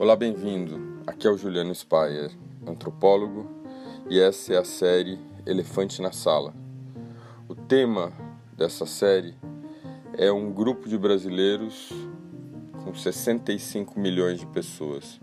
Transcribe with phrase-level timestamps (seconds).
[0.00, 1.02] Olá, bem-vindo.
[1.06, 2.30] Aqui é o Juliano Spayer,
[2.66, 3.46] antropólogo,
[4.08, 6.54] e essa é a série Elefante na Sala.
[7.46, 8.10] O tema
[8.56, 9.34] dessa série
[10.16, 11.92] é um grupo de brasileiros
[12.82, 15.20] com 65 milhões de pessoas.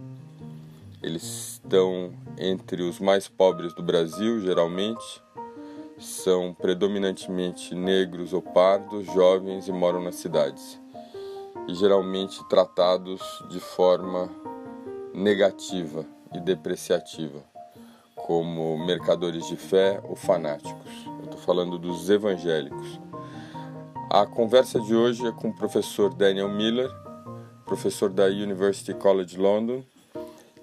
[1.02, 5.24] Eles estão entre os mais pobres do Brasil, geralmente,
[5.98, 10.80] são predominantemente negros ou pardos, jovens e moram nas cidades.
[11.68, 13.20] E geralmente tratados
[13.50, 14.30] de forma
[15.18, 17.44] negativa e depreciativa,
[18.16, 20.92] como mercadores de fé ou fanáticos.
[21.20, 23.00] Eu estou falando dos evangélicos.
[24.12, 26.90] A conversa de hoje é com o professor Daniel Miller,
[27.66, 29.84] professor da University College London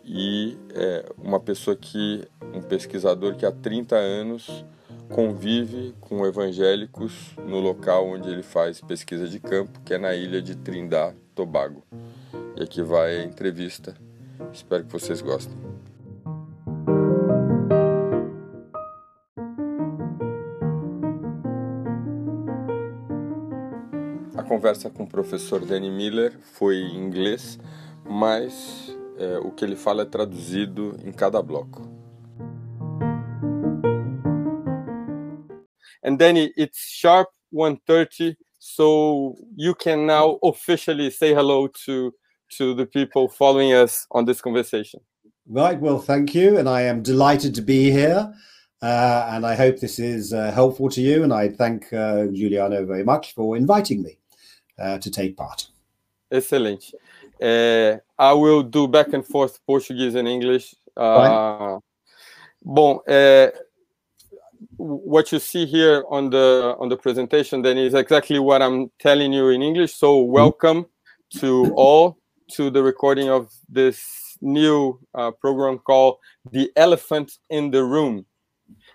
[0.04, 4.64] e é uma pessoa que, um pesquisador que há 30 anos
[5.10, 10.40] convive com evangélicos no local onde ele faz pesquisa de campo, que é na ilha
[10.40, 11.82] de Trindade, Tobago.
[12.56, 13.95] E aqui vai a entrevista
[14.52, 15.57] Espero que vocês gostem.
[24.37, 27.59] A conversa com o professor Danny Miller foi em inglês,
[28.04, 31.82] mas é, o que ele fala é traduzido em cada bloco.
[36.04, 42.13] And Danny, it's sharp 1:30, so you can now officially say hello to
[42.59, 45.01] to the people following us on this conversation.
[45.47, 45.79] Right.
[45.79, 46.59] Well, thank you.
[46.59, 48.33] And I am delighted to be here.
[48.83, 51.23] Uh, and I hope this is uh, helpful to you.
[51.23, 54.19] And I thank uh, Juliano very much for inviting me
[54.79, 55.69] uh, to take part.
[56.30, 56.85] Excellent.
[57.41, 60.75] Uh, I will do back and forth Portuguese and English.
[60.97, 61.79] Uh,
[62.63, 63.49] bom, uh,
[64.77, 69.32] what you see here on the on the presentation then is exactly what I'm telling
[69.32, 69.94] you in English.
[69.94, 70.87] So welcome
[71.38, 72.19] to all
[72.53, 76.19] to the recording of this new uh, program called
[76.50, 78.26] The Elephant in the Room.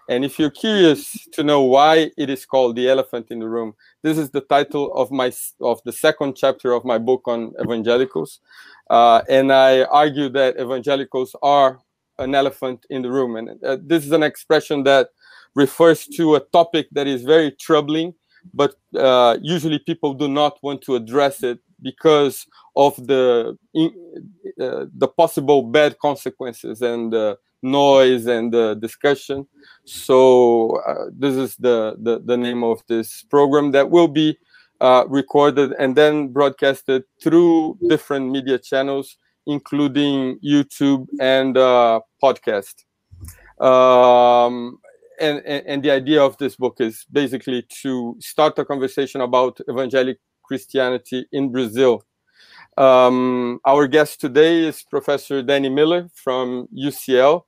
[0.07, 3.75] And if you're curious to know why it is called The Elephant in the Room,
[4.01, 5.31] this is the title of my
[5.61, 8.39] of the second chapter of my book on evangelicals.
[8.89, 11.79] Uh, and I argue that evangelicals are
[12.17, 13.35] an elephant in the room.
[13.35, 15.09] And uh, this is an expression that
[15.55, 18.13] refers to a topic that is very troubling,
[18.53, 22.45] but uh, usually people do not want to address it because
[22.75, 29.47] of the uh, the possible bad consequences and the noise and the discussion.
[29.85, 34.37] So uh, this is the, the, the name of this program that will be
[34.81, 42.85] uh, recorded and then broadcasted through different media channels, including YouTube and uh, podcast.
[43.59, 44.79] Um,
[45.19, 49.59] and, and, and the idea of this book is basically to start a conversation about
[49.69, 52.03] evangelical Christianity in Brazil.
[52.75, 57.43] Um, our guest today is Professor Danny Miller from UCL.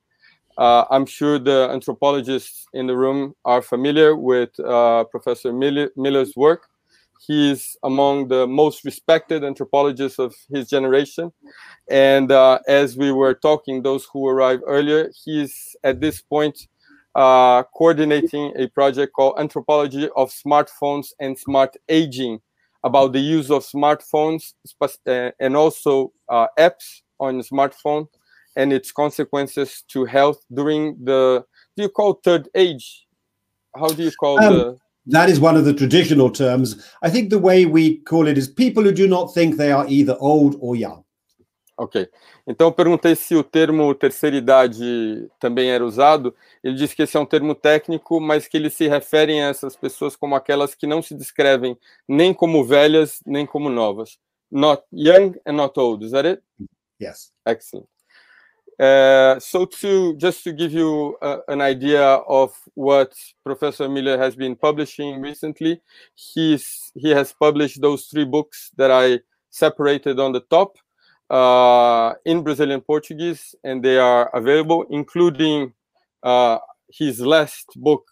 [0.55, 6.33] Uh, I'm sure the anthropologists in the room are familiar with uh, Professor Miller, Miller's
[6.35, 6.67] work.
[7.25, 11.31] He is among the most respected anthropologists of his generation.
[11.89, 16.67] And uh, as we were talking, those who arrived earlier, he's at this point
[17.15, 22.39] uh, coordinating a project called Anthropology of Smartphones and Smart Aging,
[22.83, 28.07] about the use of smartphones uh, and also uh, apps on smartphone
[28.55, 31.43] and its consequences to health during the
[31.77, 33.05] do you call third age?
[33.75, 34.77] How do you call um, the
[35.07, 36.87] that is one of the traditional terms.
[37.01, 39.87] I think the way we call it is people who do not think they are
[39.87, 41.03] either old or young
[41.81, 42.07] Ok.
[42.45, 46.35] Então eu perguntei se o termo terceira idade também era usado.
[46.63, 49.75] Ele disse que esse é um termo técnico, mas que eles se referem a essas
[49.75, 51.75] pessoas como aquelas que não se descrevem
[52.07, 54.19] nem como velhas, nem como novas.
[54.51, 56.05] Not young and not old.
[56.05, 56.43] Is that it?
[57.01, 57.31] Yes.
[57.47, 57.87] Excellent.
[58.79, 63.11] Uh, so to just to give you uh, an idea of what
[63.43, 65.81] Professor Miller has been publishing recently,
[66.13, 70.77] he's he has published those three books that I separated on the top.
[71.31, 75.73] Uh, in Brazilian Portuguese, and they are available, including
[76.23, 76.57] uh,
[76.91, 78.03] his last book,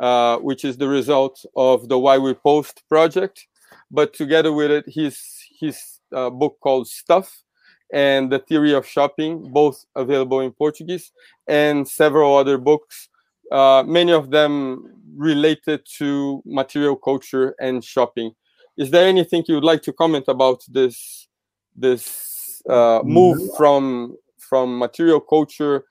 [0.00, 3.46] uh, which is the result of the Why We Post project.
[3.92, 5.22] But together with it, his
[5.60, 7.44] his uh, book called Stuff
[7.92, 11.12] and the Theory of Shopping, both available in Portuguese,
[11.46, 13.08] and several other books,
[13.52, 14.84] uh, many of them
[15.16, 18.32] related to material culture and shopping.
[18.76, 21.28] Is there anything you would like to comment about this
[21.76, 22.37] this
[22.68, 25.84] uh, move from from material culture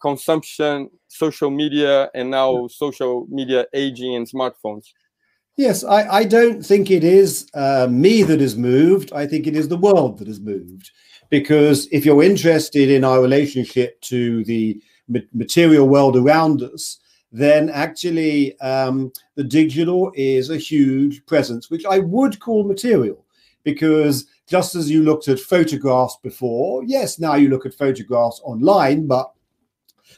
[0.00, 4.84] consumption social media and now social media aging and smartphones.
[5.56, 9.12] Yes i, I don't think it is uh, me that is moved.
[9.12, 10.90] I think it is the world that has moved.
[11.30, 14.80] Because if you're interested in our relationship to the
[15.32, 16.98] material world around us,
[17.32, 23.23] then actually um, the digital is a huge presence, which I would call material,
[23.64, 29.06] because just as you looked at photographs before, yes, now you look at photographs online,
[29.06, 29.32] but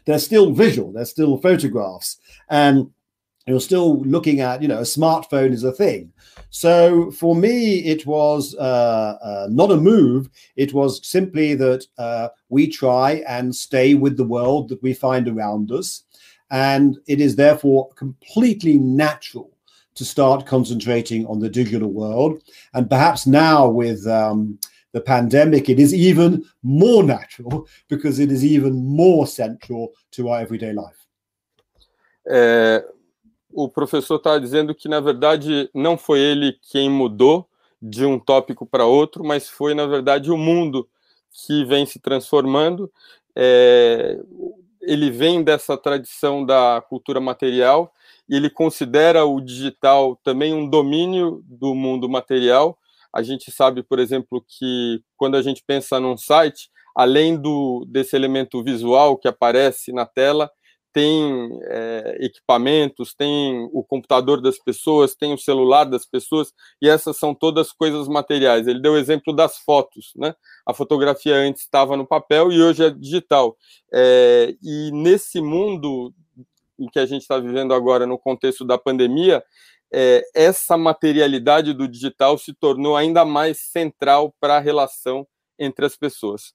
[0.05, 2.19] they're still visual, they're still photographs.
[2.51, 2.91] And
[3.47, 6.13] you're still looking at, you know, a smartphone is a thing.
[6.51, 10.29] So for me, it was uh, uh, not a move.
[10.57, 15.29] It was simply that uh, we try and stay with the world that we find
[15.29, 16.03] around us.
[16.51, 19.56] And it is therefore completely natural
[19.97, 22.43] to start concentrating on the digital world.
[22.73, 24.59] And perhaps now with um,
[24.93, 30.41] the pandemic, it is even more natural because it is even more central to our
[30.41, 30.97] everyday life.
[32.29, 32.85] É,
[33.53, 37.49] o professor está dizendo que, na verdade, não foi ele quem mudou
[37.81, 40.89] de um tópico para outro, mas foi, na verdade, o mundo
[41.31, 42.91] que vem se transformando.
[43.35, 44.19] É,
[44.83, 47.93] ele vem dessa tradição da cultura material
[48.29, 52.79] e ele considera o digital também um domínio do mundo material.
[53.15, 58.17] A gente sabe, por exemplo, que quando a gente pensa num site, além do desse
[58.17, 60.51] elemento visual que aparece na tela,
[60.97, 67.19] tem é, equipamentos, tem o computador das pessoas, tem o celular das pessoas, e essas
[67.19, 68.67] são todas coisas materiais.
[68.67, 70.35] Ele deu o exemplo das fotos, né?
[70.67, 73.59] A fotografia antes estava no papel e hoje é digital.
[73.93, 76.15] É, e nesse mundo
[76.79, 79.43] em que a gente está vivendo agora, no contexto da pandemia,
[79.93, 85.27] é, essa materialidade do digital se tornou ainda mais central para a relação
[85.59, 86.55] entre as pessoas.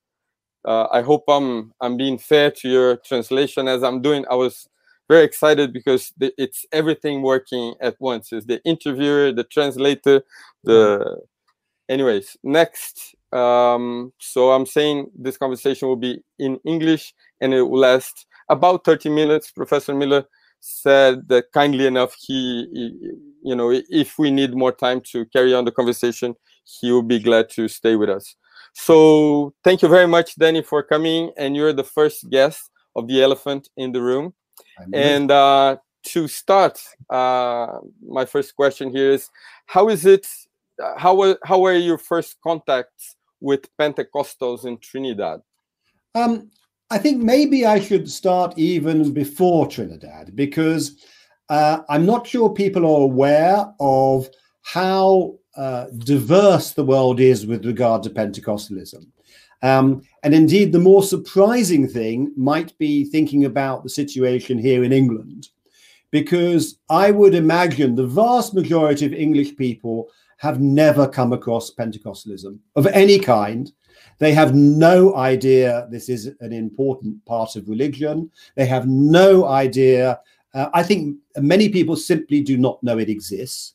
[0.65, 4.25] uh, I hope I'm I'm being fair to your translation as I'm doing.
[4.29, 4.67] I was
[5.09, 8.31] very excited because the, it's everything working at once.
[8.31, 10.23] Is the interviewer, the translator,
[10.63, 11.21] the
[11.89, 12.37] anyways.
[12.43, 18.27] Next, um, so I'm saying this conversation will be in English and it will last
[18.51, 19.51] about 30 minutes.
[19.51, 20.25] Professor Miller
[20.59, 23.11] said that kindly enough he, he
[23.41, 27.17] you know if we need more time to carry on the conversation he will be
[27.17, 28.35] glad to stay with us
[28.73, 31.31] so thank you very much, Danny, for coming.
[31.37, 34.33] And you're the first guest of the elephant in the room.
[34.93, 39.29] And uh, to start, uh, my first question here is:
[39.65, 40.27] How is it?
[40.97, 45.41] How were how were your first contacts with Pentecostals in Trinidad?
[46.15, 46.49] Um,
[46.91, 50.97] I think maybe I should start even before Trinidad because
[51.47, 54.29] uh, I'm not sure people are aware of
[54.63, 59.05] how uh, diverse the world is with regard to Pentecostalism.
[59.61, 64.91] Um, and indeed, the more surprising thing might be thinking about the situation here in
[64.91, 65.47] England,
[66.11, 70.09] because I would imagine the vast majority of English people
[70.39, 73.71] have never come across Pentecostalism of any kind.
[74.19, 78.29] They have no idea this is an important part of religion.
[78.55, 80.19] They have no idea.
[80.53, 83.73] Uh, I think many people simply do not know it exists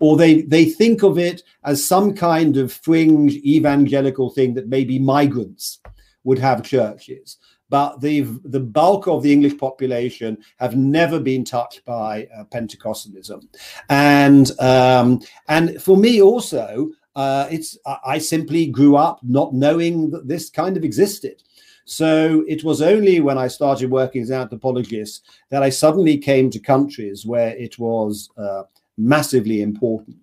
[0.00, 4.98] or they they think of it as some kind of fringe evangelical thing that maybe
[4.98, 5.80] migrants
[6.24, 7.38] would have churches
[7.70, 13.46] but the the bulk of the English population have never been touched by uh, Pentecostalism,
[13.88, 17.76] and um, and for me also, uh, it's
[18.06, 21.42] I simply grew up not knowing that this kind of existed.
[21.84, 26.48] So it was only when I started working as an anthropologist that I suddenly came
[26.50, 28.62] to countries where it was uh,
[28.96, 30.16] massively important.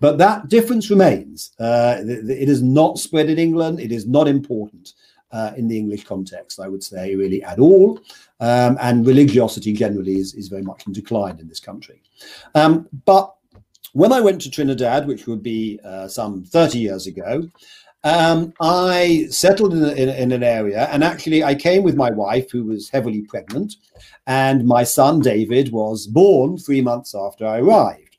[0.00, 1.52] But that difference remains.
[1.60, 3.78] Uh, it is not spread in England.
[3.78, 4.94] It is not important
[5.30, 8.00] uh, in the English context, I would say, really at all.
[8.40, 12.02] Um, and religiosity generally is, is very much in decline in this country.
[12.56, 13.32] Um, but
[13.92, 17.48] when I went to Trinidad, which would be uh, some 30 years ago,
[18.04, 22.50] um, I settled in, in, in, an area, and actually, I came with my wife,
[22.50, 23.74] who was heavily pregnant,
[24.26, 28.16] and my son David was born three months after I arrived.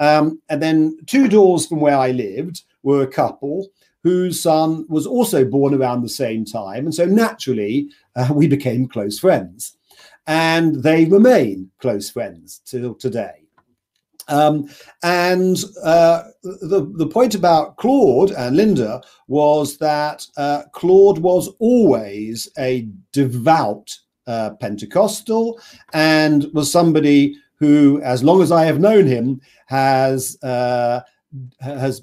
[0.00, 3.68] Um, and then two doors from where I lived were a couple
[4.02, 6.86] whose son was also born around the same time.
[6.86, 9.76] And so naturally, uh, we became close friends.
[10.26, 13.44] And they remain close friends till today.
[14.30, 14.68] Um,
[15.02, 22.48] and uh, the, the point about Claude and Linda was that uh, Claude was always
[22.58, 23.94] a devout
[24.26, 25.60] uh, Pentecostal
[25.92, 31.00] and was somebody who, as long as I have known him, has uh,
[31.60, 32.02] has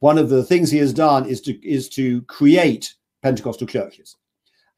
[0.00, 4.16] one of the things he has done is to is to create Pentecostal churches.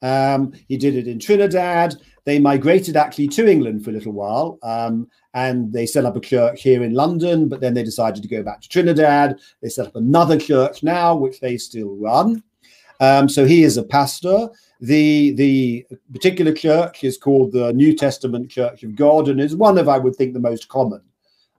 [0.01, 1.95] Um, he did it in Trinidad.
[2.25, 6.21] They migrated actually to England for a little while, um, and they set up a
[6.21, 7.49] church here in London.
[7.49, 9.39] But then they decided to go back to Trinidad.
[9.61, 12.43] They set up another church now, which they still run.
[12.99, 14.47] Um, so he is a pastor.
[14.79, 19.77] The the particular church is called the New Testament Church of God and is one
[19.77, 21.01] of, I would think, the most common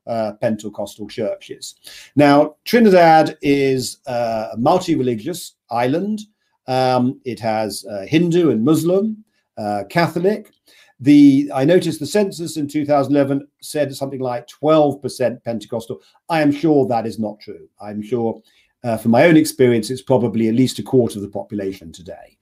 [0.07, 1.75] uh, Pentecostal churches.
[2.17, 6.21] Now, Trinidad is uh, a multi religious island.
[6.67, 9.25] Um, it has uh, Hindu and Muslim,
[9.59, 10.53] uh, Catholic.
[11.01, 16.01] The I noticed the census in 2011 said something like 12% Pentecostal.
[16.29, 17.69] I am sure that is not true.
[17.81, 18.41] I'm sure,
[18.85, 22.39] uh, from my own experience, it's probably at least a quarter of the population today.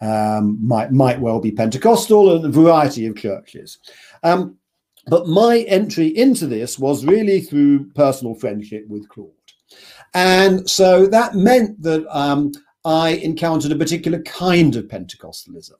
[0.00, 3.78] Um, might might well be Pentecostal and a variety of churches.
[4.24, 4.56] Um,
[5.06, 9.30] but my entry into this was really through personal friendship with Claude.
[10.14, 12.52] And so that meant that um,
[12.84, 15.72] I encountered a particular kind of Pentecostalism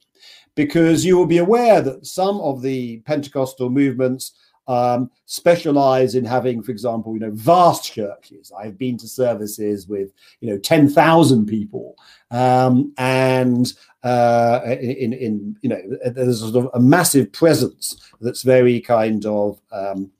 [0.55, 4.33] because you will be aware that some of the Pentecostal movements
[4.69, 8.53] um, specialize in having, for example, you know, vast churches.
[8.57, 11.97] I've been to services with, you know, 10,000 people.
[12.31, 18.81] Um, and uh, in, in, you know, there's sort of a massive presence that's very
[18.81, 20.11] kind of, um,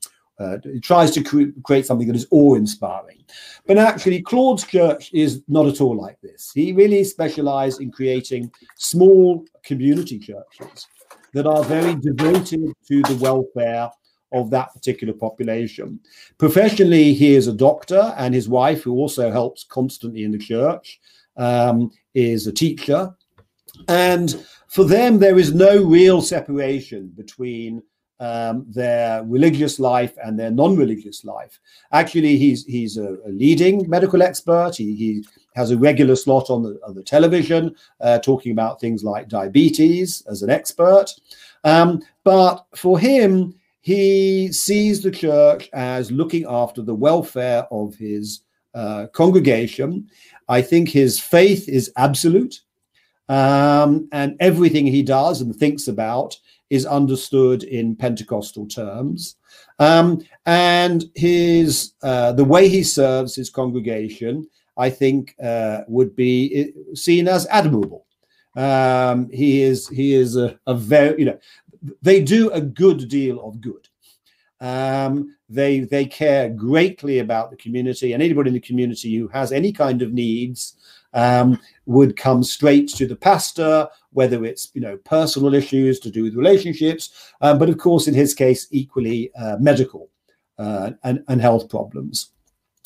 [0.43, 3.25] uh, it tries to cre- create something that is awe-inspiring.
[3.67, 6.51] But actually, Claude's church is not at all like this.
[6.53, 10.89] He really specialized in creating small community churches
[11.33, 13.89] that are very devoted to the welfare
[14.33, 16.01] of that particular population.
[16.39, 21.01] Professionally, he is a doctor, and his wife, who also helps constantly in the church,
[21.37, 23.15] um, is a teacher.
[23.89, 27.83] And for them, there is no real separation between
[28.23, 31.59] um, their religious life and their non-religious life.
[31.91, 34.77] Actually, he's he's a, a leading medical expert.
[34.77, 35.25] He, he
[35.57, 40.23] has a regular slot on the, on the television uh, talking about things like diabetes
[40.31, 41.07] as an expert.
[41.65, 48.43] Um, but for him, he sees the church as looking after the welfare of his
[48.75, 50.09] uh, congregation.
[50.49, 52.61] I think his faith is absolute,
[53.29, 56.37] um, and everything he does and thinks about
[56.73, 59.37] is understood in Pentecostal terms.
[59.79, 64.49] Um, and his uh, the way he serves his congregation,
[64.79, 68.07] I think, uh, would be seen as admirable.
[68.57, 71.39] Um, he is he is a, a, very you know
[72.01, 73.87] they do a good deal of good.
[74.63, 79.53] Um, they they care greatly about the community, and anybody in the community who has
[79.53, 80.77] any kind of needs
[81.15, 86.23] um, would come straight to the pastor, whether it's you know personal issues to do
[86.23, 90.09] with relationships, um, but of course in his case equally uh, medical
[90.59, 92.31] uh, and, and health problems.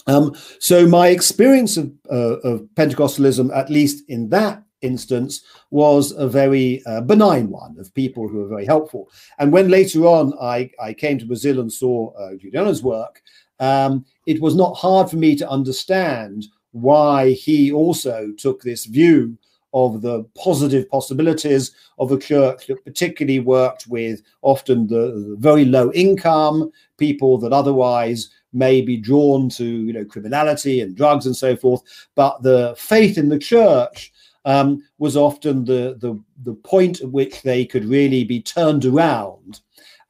[0.07, 6.29] Um, so my experience of, uh, of Pentecostalism, at least in that instance, was a
[6.29, 9.11] very uh, benign one of people who were very helpful.
[9.39, 13.21] And when later on I, I came to Brazil and saw uh, Juliano's work,
[13.59, 19.37] um, it was not hard for me to understand why he also took this view
[19.75, 25.93] of the positive possibilities of a church that particularly worked with often the, very low
[25.93, 31.57] income people that otherwise may be drawn to you know criminality and drugs and so
[31.57, 31.83] forth.
[32.15, 34.13] But the faith in the church
[34.45, 39.61] um, was often the, the the point at which they could really be turned around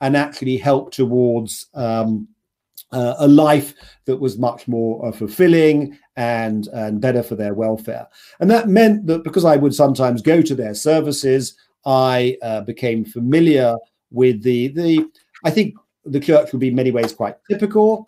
[0.00, 2.28] and actually help towards um,
[2.92, 3.74] uh, a life
[4.04, 8.06] that was much more uh, fulfilling and and better for their welfare.
[8.40, 13.04] And that meant that because I would sometimes go to their services, I uh, became
[13.04, 13.76] familiar
[14.10, 15.06] with the the.
[15.44, 15.74] I think
[16.04, 18.06] the church would be in many ways quite typical.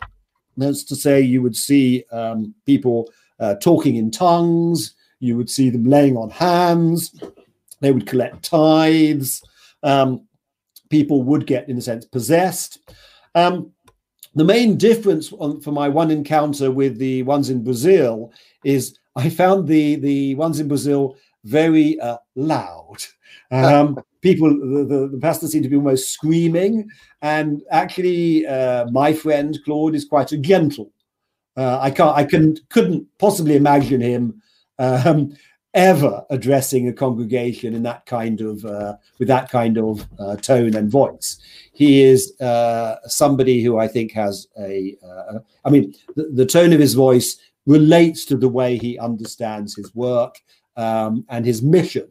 [0.57, 3.09] That's to say, you would see um, people
[3.39, 4.95] uh, talking in tongues.
[5.19, 7.13] You would see them laying on hands.
[7.81, 9.41] They would collect tithes.
[9.83, 10.27] Um,
[10.89, 12.79] people would get, in a sense, possessed.
[13.35, 13.71] Um,
[14.35, 18.31] the main difference on, for my one encounter with the ones in Brazil
[18.63, 22.97] is I found the the ones in Brazil very uh, loud.
[23.51, 26.87] Um, people, the, the, the, pastor seemed to be almost screaming,
[27.23, 30.91] and actually, uh, my friend Claude is quite a gentle.
[31.57, 34.39] Uh, I can't, I can, couldn't possibly imagine him
[34.77, 35.35] um,
[35.73, 40.75] ever addressing a congregation in that kind of uh, with that kind of uh, tone
[40.75, 41.39] and voice.
[41.73, 44.97] He is uh, somebody who I think has a.
[45.05, 49.75] Uh, I mean, the, the, tone of his voice relates to the way he understands
[49.75, 50.35] his work
[50.75, 52.07] um, and his mission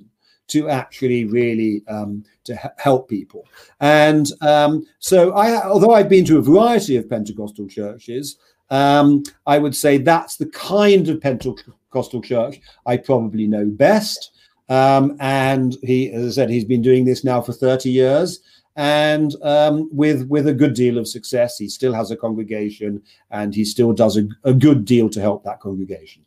[0.49, 3.47] to actually really um, to help people.
[3.81, 8.39] And um, so, I although I've been to a variety of Pentecostal churches.
[8.71, 14.33] Um, I would say that's the kind of Pentecostal Pentecostal church I probably know best.
[14.69, 18.41] Um, and he, as I said, he's been doing this now for 30 years
[18.77, 21.59] and um, with with a good deal of success.
[21.59, 25.43] He still has a congregation and he still does a, a good deal to help
[25.45, 26.23] that congregation.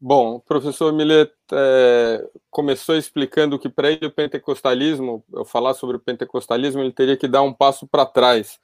[0.00, 5.96] Bom, o professor Millet é, começou explicando que para ele o pentecostalismo, eu falar sobre
[5.96, 8.58] o pentecostalismo, ele teria que dar um passo para trás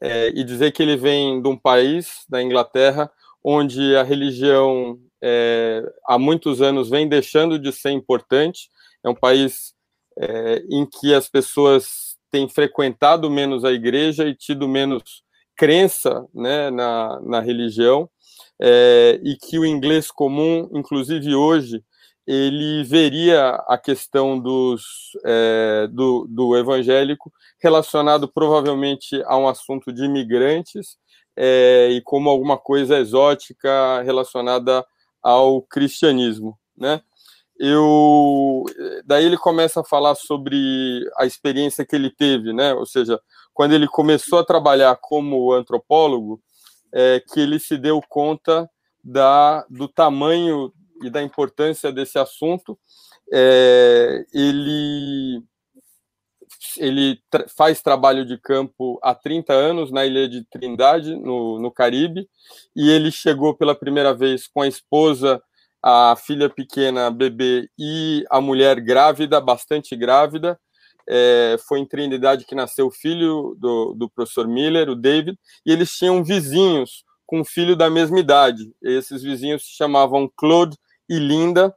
[0.00, 3.10] é, e dizer que ele vem de um país, da Inglaterra,
[3.42, 8.70] onde a religião é, há muitos anos vem deixando de ser importante.
[9.04, 9.74] É um país
[10.18, 15.22] é, em que as pessoas têm frequentado menos a igreja e tido menos
[15.56, 18.08] crença né, na, na religião
[18.60, 21.82] é, e que o inglês comum, inclusive hoje,
[22.26, 24.82] ele veria a questão dos,
[25.24, 27.32] é, do, do evangélico
[27.62, 30.96] relacionado provavelmente a um assunto de imigrantes
[31.36, 34.84] é, e como alguma coisa exótica relacionada
[35.26, 37.02] ao cristianismo, né?
[37.58, 38.64] Eu,
[39.04, 42.72] daí ele começa a falar sobre a experiência que ele teve, né?
[42.74, 43.20] Ou seja,
[43.52, 46.40] quando ele começou a trabalhar como antropólogo,
[46.92, 48.70] é, que ele se deu conta
[49.02, 52.78] da, do tamanho e da importância desse assunto.
[53.32, 55.42] É, ele
[56.78, 61.70] ele tra faz trabalho de campo há 30 anos na ilha de Trindade, no, no
[61.70, 62.28] Caribe,
[62.74, 65.42] e ele chegou pela primeira vez com a esposa,
[65.82, 70.58] a filha pequena, a bebê, e a mulher grávida, bastante grávida,
[71.08, 75.72] é, foi em Trindade que nasceu o filho do, do professor Miller, o David, e
[75.72, 78.72] eles tinham vizinhos com um filho da mesma idade.
[78.82, 80.76] Esses vizinhos se chamavam Claude
[81.08, 81.74] e Linda,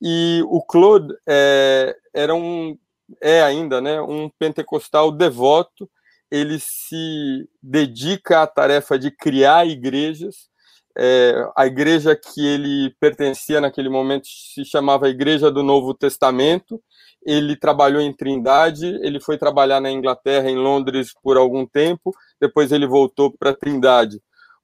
[0.00, 2.78] e o Claude é, era um,
[3.20, 5.88] é ainda, né, um pentecostal devoto,
[6.30, 10.50] ele se dedica à tarefa de criar igrejas,
[10.98, 16.80] é, a igreja que ele pertencia naquele momento se chamava Igreja do Novo Testamento,
[17.24, 22.72] ele trabalhou em Trindade, ele foi trabalhar na Inglaterra, em Londres, por algum tempo, depois
[22.72, 24.20] ele voltou para Trindade.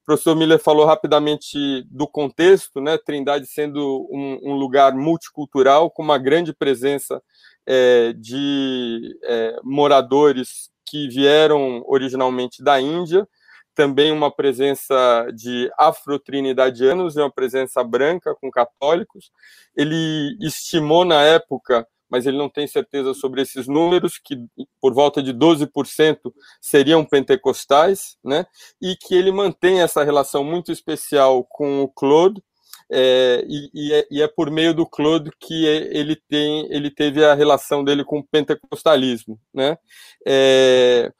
[0.07, 2.97] Professor Miller falou rapidamente do contexto, né?
[2.97, 7.21] Trindade sendo um, um lugar multicultural, com uma grande presença
[7.65, 13.27] é, de é, moradores que vieram originalmente da Índia,
[13.75, 19.29] também uma presença de afro-trinidadianos e uma presença branca com católicos.
[19.75, 24.37] Ele estimou na época mas ele não tem certeza sobre esses números, que
[24.81, 28.45] por volta de 12% seriam pentecostais, né?
[28.81, 32.41] E que ele mantém essa relação muito especial com o Claude,
[32.89, 37.23] é, e, e, é, e, é, por meio do Claude que ele tem, ele teve
[37.23, 39.77] a relação dele com o pentecostalismo, né?
[40.25, 41.11] É,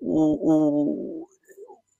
[0.00, 1.28] o, o,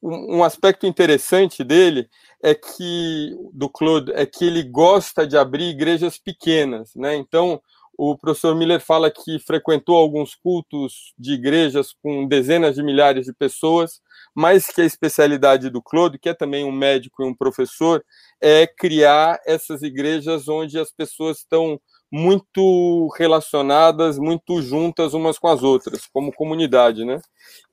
[0.03, 2.09] um aspecto interessante dele
[2.43, 7.17] é que do Claude é que ele gosta de abrir igrejas pequenas, né?
[7.17, 7.61] Então
[7.99, 13.33] o professor Miller fala que frequentou alguns cultos de igrejas com dezenas de milhares de
[13.33, 14.01] pessoas,
[14.35, 18.05] mas que a especialidade do Claude, que é também um médico e um professor,
[18.41, 21.81] é criar essas igrejas onde as pessoas estão
[22.11, 27.21] muito relacionadas, muito juntas umas com as outras, como comunidade, né?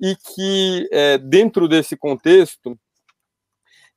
[0.02, 2.78] E que é, dentro desse contexto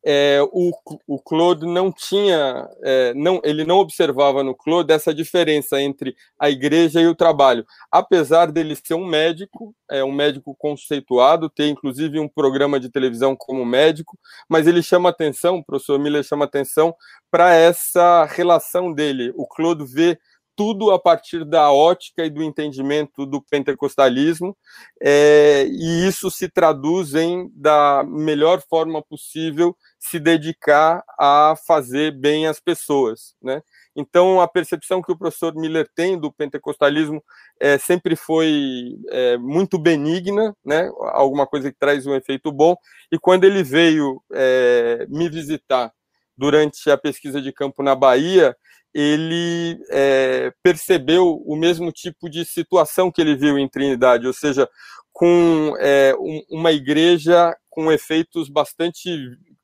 [0.09, 0.71] é, o,
[1.05, 6.49] o Claude não tinha, é, não, ele não observava no Claude essa diferença entre a
[6.49, 12.21] igreja e o trabalho, apesar dele ser um médico, é um médico conceituado, tem inclusive
[12.21, 14.17] um programa de televisão como médico,
[14.49, 16.95] mas ele chama atenção, o professor Miller chama atenção
[17.29, 19.33] para essa relação dele.
[19.35, 20.17] O Claude vê
[20.57, 24.57] tudo a partir da ótica e do entendimento do pentecostalismo,
[25.01, 32.47] é, e isso se traduz em, da melhor forma possível, se dedicar a fazer bem
[32.47, 33.63] as pessoas, né?
[33.95, 37.23] Então, a percepção que o professor Miller tem do pentecostalismo
[37.59, 40.91] é, sempre foi é, muito benigna, né?
[41.13, 42.77] alguma coisa que traz um efeito bom.
[43.11, 45.91] E quando ele veio é, me visitar
[46.37, 48.55] durante a pesquisa de campo na Bahia,
[48.99, 54.67] ele é, percebeu o mesmo tipo de situação que ele viu em Trindade, ou seja,
[55.13, 59.11] com é, um, uma igreja com efeitos bastante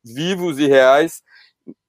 [0.05, 1.23] vivos e reais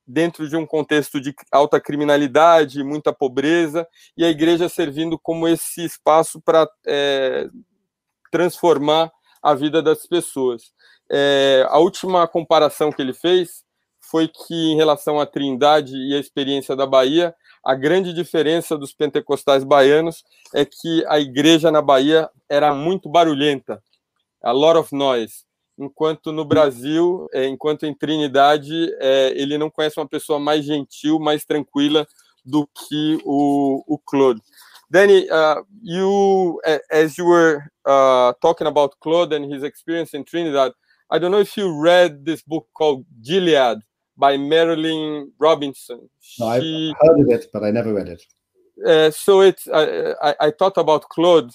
[0.08, 5.84] dentro de um contexto de alta criminalidade, muita pobreza, e a igreja servindo como esse
[5.84, 7.50] espaço para é,
[8.32, 10.72] transformar a vida das pessoas.
[11.12, 13.66] É, a última comparação que ele fez
[14.14, 17.34] foi que, em relação à Trindade e a experiência da Bahia,
[17.66, 20.24] a grande diferença dos pentecostais baianos
[20.54, 23.82] é que a igreja na Bahia era muito barulhenta,
[24.44, 25.46] a lot of noise,
[25.80, 31.20] enquanto no Brasil, é, enquanto em Trinidade, é, ele não conhece uma pessoa mais gentil,
[31.20, 32.06] mais tranquila
[32.46, 34.40] do que o, o Claude.
[34.92, 40.72] Danny, uh, you, as you were uh, talking about Claude and his experience in Trinidad,
[41.10, 43.80] I don't know if you read this book called Gilead
[44.18, 46.10] by Marilynne Robinson.
[46.40, 48.24] No, I've heard of it, but I never read it.
[48.86, 51.54] Uh, so it's I, I, I thought about Claude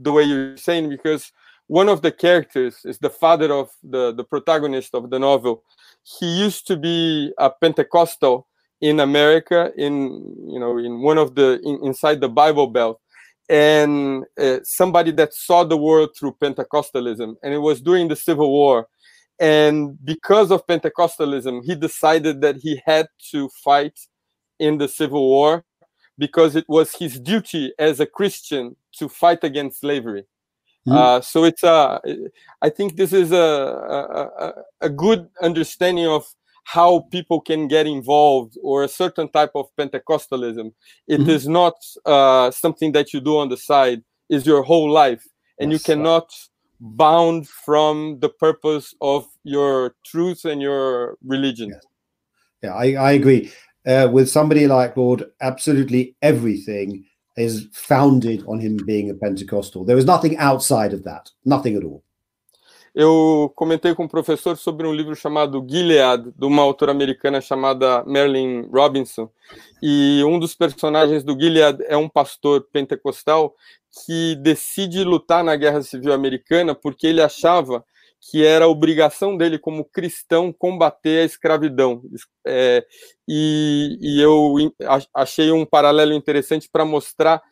[0.00, 1.32] the way you're saying because
[1.66, 5.62] one of the characters is the father of the the protagonist of the novel.
[6.02, 8.46] He used to be a Pentecostal
[8.80, 13.00] in America, in you know, in one of the in, inside the Bible Belt,
[13.48, 18.50] and uh, somebody that saw the world through Pentecostalism, and it was during the Civil
[18.50, 18.88] War,
[19.40, 23.98] and because of Pentecostalism, he decided that he had to fight
[24.58, 25.64] in the Civil War
[26.18, 30.24] because it was his duty as a Christian to fight against slavery.
[30.86, 30.92] Mm-hmm.
[30.92, 32.00] Uh, so it's a,
[32.60, 36.26] I think this is a, a, a good understanding of
[36.64, 40.72] how people can get involved or a certain type of Pentecostalism.
[41.08, 41.30] It mm-hmm.
[41.30, 41.74] is not
[42.04, 45.26] uh, something that you do on the side, is your whole life.
[45.58, 46.30] And yes, you cannot
[46.80, 51.74] bound from the purpose of your truth and your religion.
[52.62, 53.52] Yeah, I, I agree.
[53.86, 57.04] Uh, with somebody like Claude, absolutely everything
[57.36, 59.84] is founded on him being a Pentecostal.
[59.84, 62.02] There is nothing outside of that, nothing at all.
[62.94, 68.04] Eu comentei com um professor sobre um livro chamado Gilead, de uma autora americana chamada
[68.04, 69.30] Marilyn Robinson.
[69.80, 73.54] E um dos personagens do Gilead é um pastor pentecostal
[74.04, 77.84] que decide lutar na Guerra Civil Americana porque ele achava
[78.20, 82.02] que era obrigação dele como cristão combater a escravidão.
[82.46, 82.84] É,
[83.26, 84.54] e, e, eu
[85.14, 87.42] achei um paralelo interessante para mostrar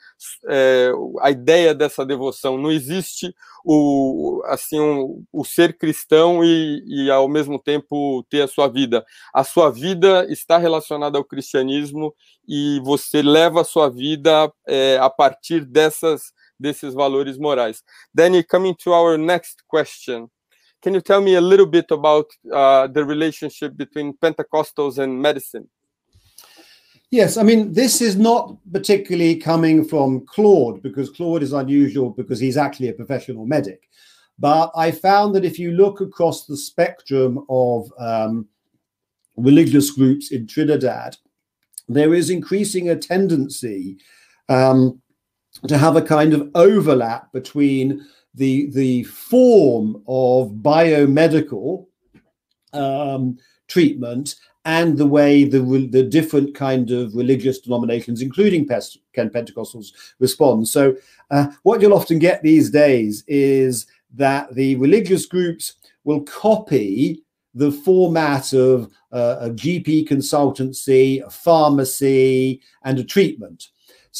[0.46, 2.58] é, a ideia dessa devoção.
[2.58, 8.48] Não existe o assim um, o ser cristão e, e ao mesmo tempo ter a
[8.48, 9.04] sua vida.
[9.32, 12.14] A sua vida está relacionada ao cristianismo
[12.46, 17.84] e você leva a sua vida é, a partir dessas desses valores morais.
[18.12, 20.28] Danny, coming to our next question.
[20.82, 25.68] Can you tell me a little bit about uh, the relationship between Pentecostals and medicine?
[27.10, 32.38] Yes, I mean, this is not particularly coming from Claude because Claude is unusual because
[32.38, 33.88] he's actually a professional medic.
[34.38, 38.46] But I found that if you look across the spectrum of um,
[39.36, 41.16] religious groups in Trinidad,
[41.88, 43.96] there is increasing a tendency
[44.48, 45.00] um,
[45.66, 48.06] to have a kind of overlap between
[48.38, 51.86] the the form of biomedical
[52.72, 60.68] um, treatment and the way the the different kind of religious denominations, including Pentecostals, respond.
[60.68, 60.96] So,
[61.30, 65.74] uh, what you'll often get these days is that the religious groups
[66.04, 67.22] will copy
[67.54, 73.68] the format of uh, a GP consultancy, a pharmacy, and a treatment.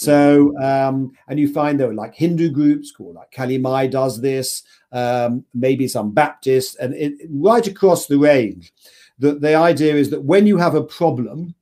[0.00, 4.62] So, um, and you find there are like Hindu groups called like Kalimai does this,
[4.92, 8.72] um, maybe some Baptists, and it, right across the range.
[9.18, 11.52] The, the idea is that when you have a problem,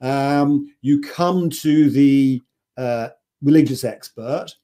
[0.00, 2.40] um, you come to the
[2.76, 3.08] uh,
[3.42, 4.54] religious expert.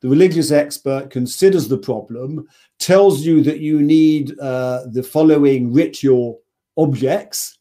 [0.00, 2.46] The religious expert considers the problem,
[2.78, 6.42] tells you that you need uh, the following ritual
[6.76, 7.57] objects,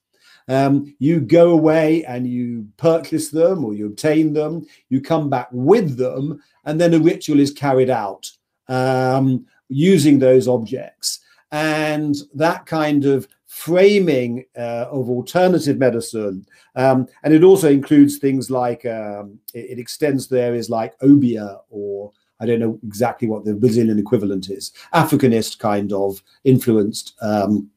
[0.48, 5.50] um, you go away and you purchase them or you obtain them, you come back
[5.52, 8.32] with them, and then a ritual is carried out
[8.68, 11.20] um, using those objects.
[11.52, 16.46] And that kind of framing uh, of alternative medicine.
[16.76, 21.62] Um, and it also includes things like um, it, it, extends to areas like Obeah
[21.70, 27.72] or I don't know exactly what the Brazilian equivalent is, Africanist kind of influenced um,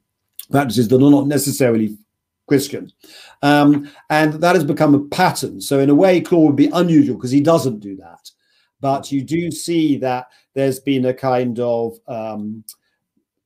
[0.50, 1.96] practices that are not necessarily
[2.50, 2.90] Christian.
[3.42, 5.60] Um, and that has become a pattern.
[5.60, 8.28] So, in a way, Claude would be unusual because he doesn't do that.
[8.80, 12.64] But you do see that there's been a kind of um,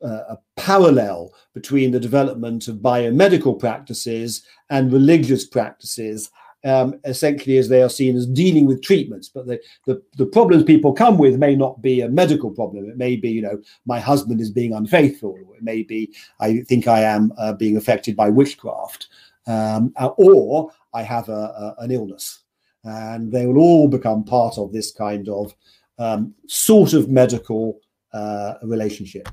[0.02, 6.30] uh, a parallel between the development of biomedical practices and religious practices
[6.64, 9.28] um, essentially as they are seen as dealing with treatments.
[9.28, 12.88] But the, the, the problems people come with may not be a medical problem.
[12.88, 16.60] It may be, you know, my husband is being unfaithful, or it may be, I
[16.60, 19.08] think I am uh, being affected by witchcraft,
[19.46, 21.32] um, uh, or I have a,
[21.78, 22.40] a, an illness.
[22.82, 25.54] And they will all become part of this kind of
[25.98, 27.80] um, sort of medical
[28.12, 29.28] uh, relationship.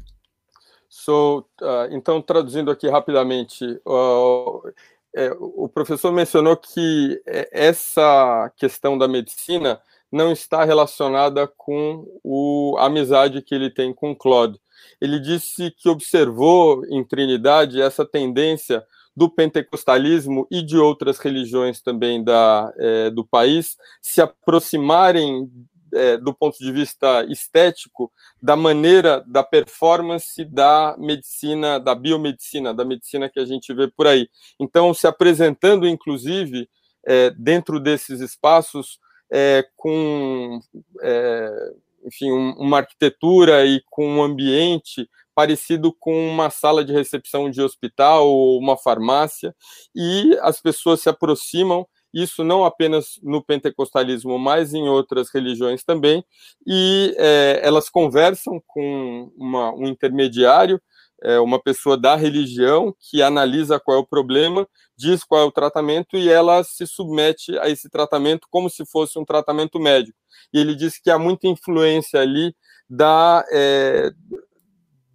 [0.94, 4.74] So, uh, então, traduzindo aqui rapidamente, uh,
[5.16, 12.76] é, o professor mencionou que é, essa questão da medicina não está relacionada com o,
[12.80, 14.60] a amizade que ele tem com Claude.
[15.00, 22.24] Ele disse que observou em Trinidade essa tendência do pentecostalismo e de outras religiões também
[22.24, 25.50] da, é, do país se aproximarem
[25.94, 32.86] é, do ponto de vista estético, da maneira da performance da medicina, da biomedicina, da
[32.86, 34.30] medicina que a gente vê por aí.
[34.60, 36.70] Então, se apresentando, inclusive,
[37.06, 39.00] é, dentro desses espaços,
[39.32, 40.60] é, com,
[41.02, 41.74] é,
[42.06, 47.62] enfim, um, uma arquitetura e com um ambiente parecido com uma sala de recepção de
[47.62, 49.56] hospital ou uma farmácia,
[49.96, 56.24] e as pessoas se aproximam isso não apenas no pentecostalismo, mas em outras religiões também,
[56.66, 60.82] e é, elas conversam com uma, um intermediário,
[61.24, 65.52] é, uma pessoa da religião, que analisa qual é o problema, diz qual é o
[65.52, 70.18] tratamento, e ela se submete a esse tratamento como se fosse um tratamento médico.
[70.54, 72.56] E ele diz que há muita influência ali
[72.90, 74.12] da, é,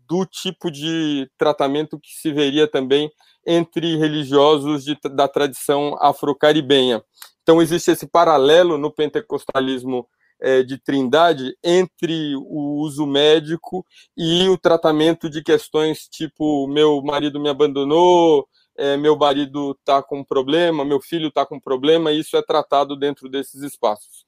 [0.09, 3.11] do tipo de tratamento que se veria também
[3.47, 7.03] entre religiosos de, da tradição afro-caribenha.
[7.43, 10.09] Então, existe esse paralelo no pentecostalismo
[10.41, 17.41] é, de trindade entre o uso médico e o tratamento de questões tipo: meu marido
[17.41, 22.37] me abandonou, é, meu marido está com problema, meu filho está com problema, e isso
[22.37, 24.27] é tratado dentro desses espaços.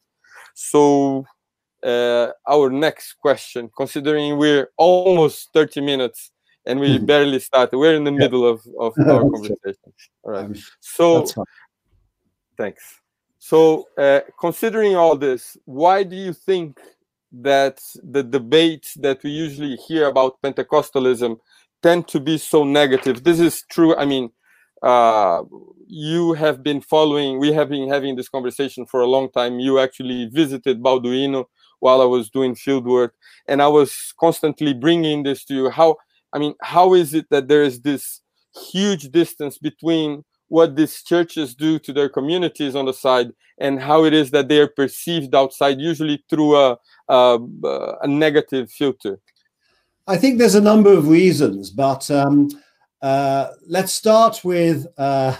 [0.54, 1.24] So,
[1.84, 6.32] uh, our next question, considering we're almost 30 minutes
[6.68, 7.06] and we mm-hmm.
[7.06, 7.76] barely started.
[7.76, 8.18] We're in the yeah.
[8.18, 9.92] middle of, of our conversation.
[10.22, 10.56] All right.
[10.80, 11.26] So,
[12.56, 13.00] thanks.
[13.38, 16.78] So, uh, considering all this, why do you think
[17.32, 21.38] that the debates that we usually hear about Pentecostalism
[21.82, 23.24] tend to be so negative?
[23.24, 23.96] This is true.
[23.96, 24.30] I mean,
[24.82, 25.44] uh,
[25.86, 29.58] you have been following, we have been having this conversation for a long time.
[29.58, 31.46] You actually visited Balduino
[31.80, 33.14] while I was doing field work,
[33.46, 35.70] and I was constantly bringing this to you.
[35.70, 35.96] How
[36.32, 38.20] I mean, how is it that there is this
[38.72, 44.04] huge distance between what these churches do to their communities on the side and how
[44.04, 47.38] it is that they are perceived outside, usually through a, a,
[48.02, 49.20] a negative filter?
[50.06, 52.48] I think there's a number of reasons, but um,
[53.02, 55.36] uh, let's start with uh,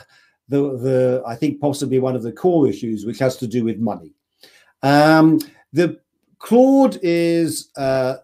[0.49, 3.79] the, the, I think, possibly one of the core issues, which has to do with
[3.79, 4.13] money.
[4.83, 5.39] Um,
[5.73, 6.01] the
[6.39, 8.17] Claude is uh,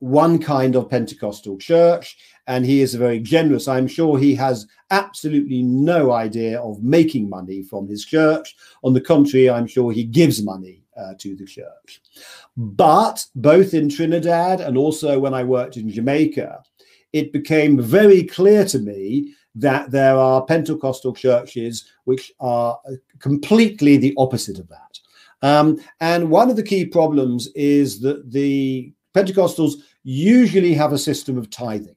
[0.00, 3.68] one kind of Pentecostal church, and he is a very generous.
[3.68, 8.56] I'm sure he has absolutely no idea of making money from his church.
[8.82, 12.00] On the contrary, I'm sure he gives money uh, to the church.
[12.56, 16.62] But both in Trinidad and also when I worked in Jamaica,
[17.12, 22.78] it became very clear to me that there are Pentecostal churches which are
[23.18, 24.98] completely the opposite of that.
[25.42, 31.36] Um, and one of the key problems is that the Pentecostals usually have a system
[31.38, 31.96] of tithing,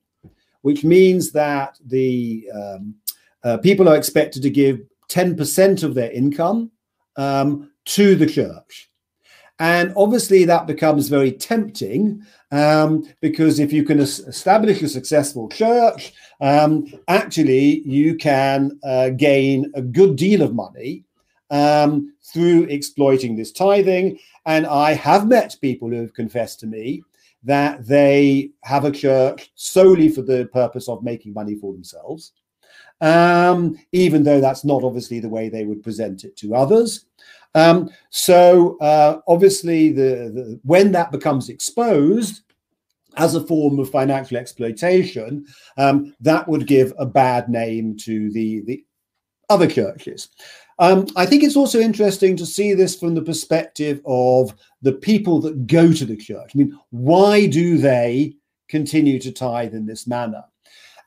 [0.61, 2.95] which means that the um,
[3.43, 6.71] uh, people are expected to give 10% of their income
[7.17, 8.89] um, to the church.
[9.59, 16.13] And obviously, that becomes very tempting um, because if you can establish a successful church,
[16.41, 21.03] um, actually, you can uh, gain a good deal of money
[21.51, 24.17] um, through exploiting this tithing.
[24.45, 27.03] And I have met people who have confessed to me
[27.43, 32.31] that they have a church solely for the purpose of making money for themselves,
[33.01, 37.05] um, even though that's not obviously the way they would present it to others.
[37.55, 42.41] Um, so uh, obviously, the, the, when that becomes exposed
[43.17, 45.45] as a form of financial exploitation,
[45.77, 48.83] um, that would give a bad name to the the
[49.49, 50.29] other churches.
[50.83, 55.39] Um, I think it's also interesting to see this from the perspective of the people
[55.39, 56.51] that go to the church.
[56.53, 58.35] I mean, why do they
[58.67, 60.43] continue to tithe in this manner?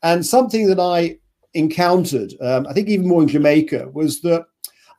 [0.03, 1.19] And something that I
[1.53, 4.47] encountered, um, I think even more in Jamaica, was that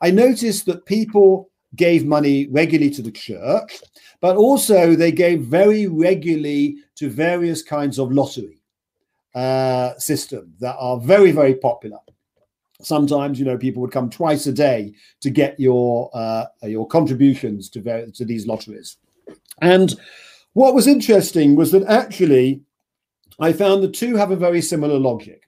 [0.00, 3.80] I noticed that people gave money regularly to the church,
[4.20, 8.62] but also they gave very regularly to various kinds of lottery
[9.34, 11.98] uh, system that are very, very popular
[12.80, 17.68] sometimes you know people would come twice a day to get your uh, your contributions
[17.70, 18.96] to to these lotteries.
[19.60, 19.94] And
[20.52, 22.62] what was interesting was that actually
[23.40, 25.44] i found the two have a very similar logic.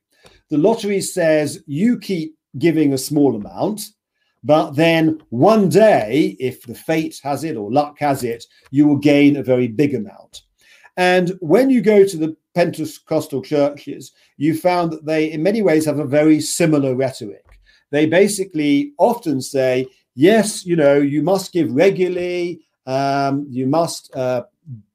[0.50, 3.82] The lottery says you keep giving a small amount
[4.42, 8.96] but then one day if the fate has it or luck has it you will
[8.96, 10.42] gain a very big amount.
[10.96, 15.84] And when you go to the Pentecostal churches, you found that they, in many ways,
[15.84, 17.44] have a very similar rhetoric.
[17.90, 24.44] They basically often say, yes, you know, you must give regularly, um, you must uh,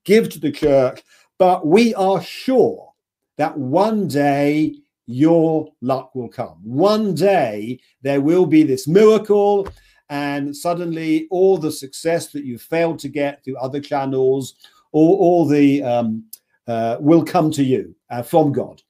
[0.03, 1.03] give to the church,
[1.37, 2.93] but we are sure
[3.37, 4.75] that one day
[5.07, 6.59] your luck will come.
[6.63, 9.67] One day there will be this miracle,
[10.09, 14.55] and suddenly all the success that you failed to get through other channels,
[14.91, 16.23] all, all the um,
[16.67, 18.81] uh, will come to you uh, from God.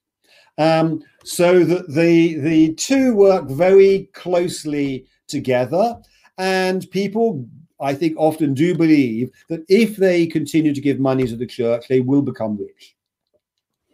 [0.58, 5.96] Um, so that the the two work very closely together,
[6.38, 7.46] and people,
[7.78, 11.88] I think, often do believe that if they continue to give money to the church,
[11.88, 12.96] they will become rich.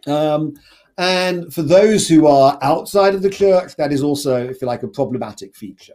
[0.06, 0.54] Um,
[0.98, 4.82] and for those who are outside of the church, that is also, if you like,
[4.82, 5.94] a problematic feature.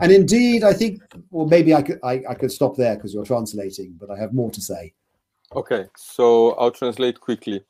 [0.00, 3.24] And indeed, I think, well, maybe I could I, I could stop there because you're
[3.24, 4.94] translating, but I have more to say.
[5.54, 7.62] Okay, so I'll translate quickly.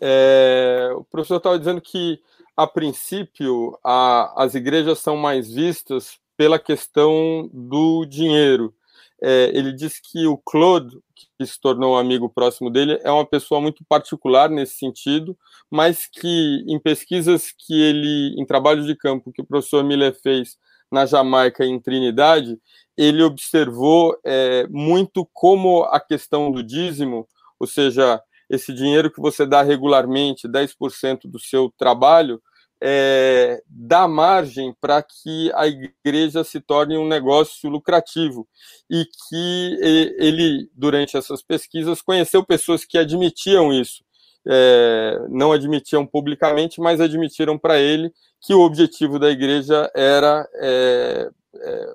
[0.00, 2.20] É, o professor estava dizendo que,
[2.54, 8.74] a princípio, a, as igrejas são mais vistas pela questão do dinheiro.
[9.22, 10.98] É, ele diz que o Claude,
[11.38, 15.34] que se tornou um amigo próximo dele, é uma pessoa muito particular nesse sentido,
[15.70, 20.58] mas que em pesquisas que ele, em trabalho de campo que o professor Miller fez
[20.94, 22.56] na Jamaica em Trinidade,
[22.96, 27.28] ele observou é, muito como a questão do dízimo,
[27.58, 32.40] ou seja, esse dinheiro que você dá regularmente, 10% do seu trabalho,
[32.80, 38.46] é, dá margem para que a igreja se torne um negócio lucrativo
[38.90, 39.78] e que
[40.18, 44.04] ele, durante essas pesquisas, conheceu pessoas que admitiam isso.
[44.46, 48.12] É, não admitiam publicamente, mas admitiram para ele
[48.44, 51.94] que o objetivo da igreja era é, é,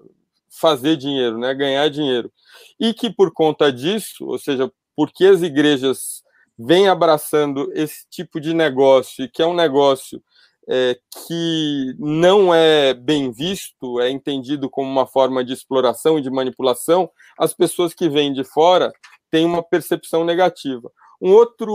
[0.49, 2.31] fazer dinheiro, né, ganhar dinheiro.
[2.79, 6.23] E que por conta disso, ou seja, porque as igrejas
[6.57, 10.21] vêm abraçando esse tipo de negócio, e que é um negócio
[10.67, 16.31] é, que não é bem visto, é entendido como uma forma de exploração e de
[16.31, 18.91] manipulação, as pessoas que vêm de fora
[19.29, 20.91] têm uma percepção negativa.
[21.21, 21.73] Um outro,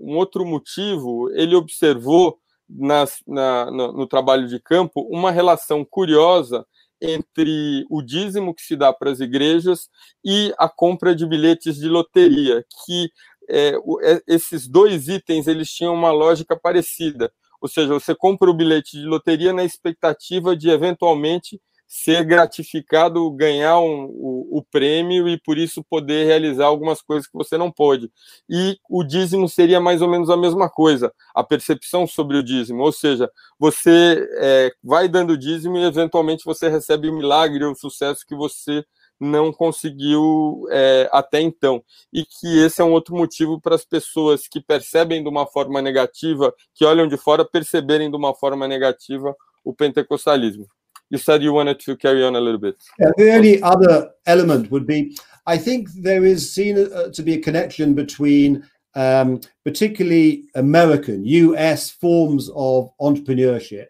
[0.00, 2.38] um outro motivo, ele observou
[2.68, 6.66] nas, na, no, no trabalho de campo uma relação curiosa
[7.00, 9.88] entre o dízimo que se dá para as igrejas
[10.24, 13.10] e a compra de bilhetes de loteria, que
[13.48, 17.32] é, é esses dois itens eles tinham uma lógica parecida.
[17.60, 23.80] Ou seja, você compra o bilhete de loteria na expectativa de eventualmente ser gratificado, ganhar
[23.80, 28.12] um, o, o, prêmio e por isso poder realizar algumas coisas que você não pôde.
[28.48, 32.82] E o dízimo seria mais ou menos a mesma coisa, a percepção sobre o dízimo,
[32.82, 37.76] ou seja, você é, vai dando dízimo e eventualmente você recebe o milagre ou o
[37.76, 38.84] sucesso que você
[39.18, 41.82] não conseguiu é, até então.
[42.12, 45.80] E que esse é um outro motivo para as pessoas que percebem de uma forma
[45.80, 50.66] negativa, que olham de fora, perceberem de uma forma negativa o pentecostalismo.
[51.10, 52.76] You said you wanted to carry on a little bit.
[52.98, 55.16] Yeah, the only other element would be
[55.48, 61.90] I think there is seen uh, to be a connection between um, particularly American, US
[61.90, 63.86] forms of entrepreneurship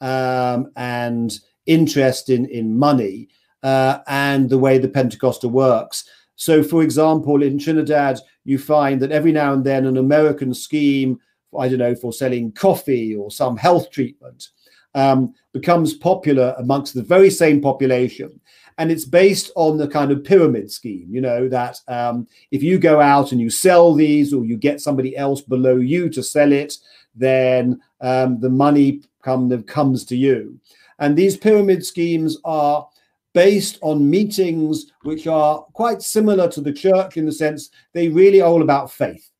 [0.00, 3.28] um, and interest in, in money
[3.64, 6.08] uh, and the way the Pentecostal works.
[6.36, 11.18] So, for example, in Trinidad, you find that every now and then an American scheme,
[11.58, 14.50] I don't know, for selling coffee or some health treatment
[14.94, 18.40] um, becomes popular amongst the very same population.
[18.78, 22.78] And it's based on the kind of pyramid scheme, you know, that um, if you
[22.78, 26.52] go out and you sell these or you get somebody else below you to sell
[26.52, 26.78] it,
[27.14, 30.58] then um, the money come, comes to you.
[30.98, 32.88] And these pyramid schemes are
[33.34, 38.40] based on meetings which are quite similar to the church in the sense they really
[38.40, 39.31] are all about faith.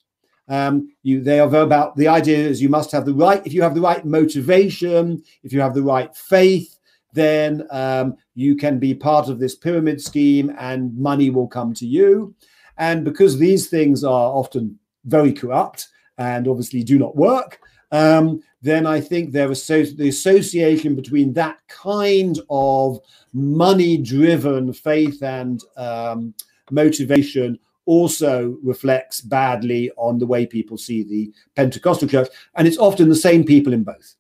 [0.48, 3.46] Um, you, they are about the idea is you must have the right.
[3.46, 6.78] If you have the right motivation, if you have the right faith,
[7.12, 11.86] then um, you can be part of this pyramid scheme, and money will come to
[11.86, 12.34] you.
[12.78, 17.60] And because these things are often very corrupt and obviously do not work,
[17.92, 22.98] um, then I think there is so, the association between that kind of
[23.32, 26.34] money-driven faith and um,
[26.70, 33.08] motivation also reflects badly on the way people see the Pentecostal church, and it's often
[33.08, 34.14] the same people in both.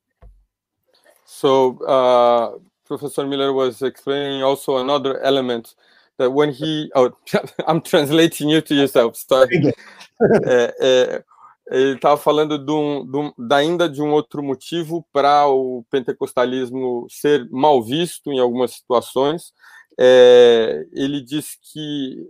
[1.24, 5.74] So, uh, Professor Miller was explaining also another element
[6.18, 7.12] that when he, oh,
[7.66, 9.72] I'm translating you to yourself, sorry.
[10.46, 11.24] é, é,
[11.70, 17.06] ele estava falando de um, de um, ainda de um outro motivo para o pentecostalismo
[17.08, 19.52] ser mal visto em algumas situações,
[19.98, 22.26] é, ele diz que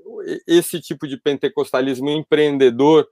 [0.46, 3.08] esse tipo de pentecostalismo empreendedor,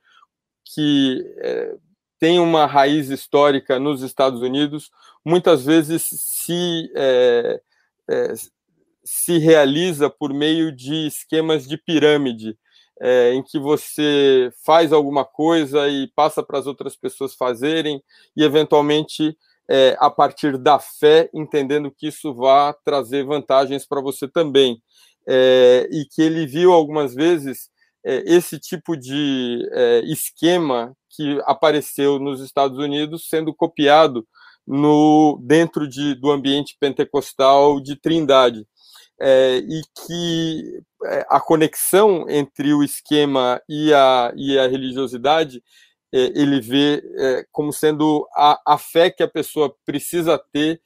[0.64, 1.76] que é,
[2.18, 4.90] tem uma raiz histórica nos Estados Unidos,
[5.24, 7.60] muitas vezes se, é,
[8.08, 8.34] é
[9.02, 12.58] se realiza por meio de esquemas de pirâmide,
[13.00, 18.02] é, em que você faz alguma coisa e passa para as outras pessoas fazerem,
[18.36, 19.36] e eventualmente
[19.70, 24.82] é, a partir da fé, entendendo que isso vai trazer vantagens para você também.
[25.28, 27.70] É, e que ele viu algumas vezes
[28.04, 34.26] é, esse tipo de é, esquema que apareceu nos Estados Unidos sendo copiado
[34.66, 38.66] no dentro de, do ambiente pentecostal de Trindade.
[39.22, 45.62] É, e que é, a conexão entre o esquema e a, e a religiosidade
[46.12, 50.80] ele vê é, como sendo a, a fé que a pessoa precisa ter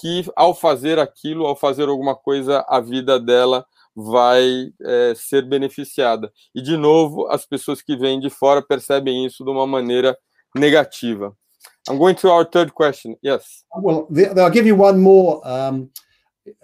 [0.00, 6.32] que ao fazer aquilo, ao fazer alguma coisa, a vida dela vai é, ser beneficiada.
[6.54, 10.16] E, de novo, as pessoas que vêm de fora percebem isso de uma maneira
[10.54, 11.36] negativa.
[11.88, 13.16] I'm going to our third question.
[13.22, 13.64] Yes.
[13.76, 15.90] Well, the, I'll give you one more um,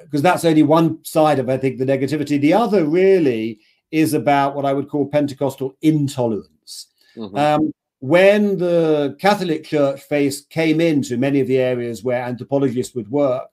[0.05, 2.41] because that's only one side of, I think, the negativity.
[2.41, 6.87] The other really is about what I would call Pentecostal intolerance.
[7.17, 7.37] Mm-hmm.
[7.37, 13.11] Um, when the Catholic Church face came into many of the areas where anthropologists would
[13.11, 13.49] work,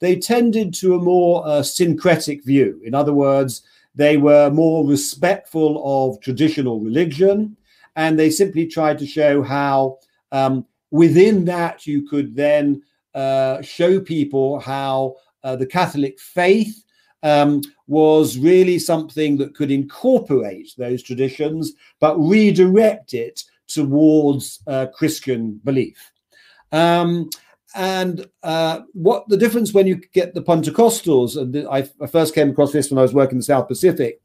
[0.00, 2.80] they tended to a more uh, syncretic view.
[2.84, 3.62] In other words,
[3.94, 7.56] they were more respectful of traditional religion,
[7.96, 9.98] and they simply tried to show how
[10.30, 12.82] um, within that you could then
[13.14, 16.84] uh, show people how uh, the Catholic faith
[17.22, 25.60] um, was really something that could incorporate those traditions but redirect it towards uh, Christian
[25.64, 26.10] belief.
[26.72, 27.30] Um,
[27.74, 32.50] and uh, what the difference when you get the Pentecostals, and I, I, first came
[32.50, 34.20] across this when I was working in the South Pacific,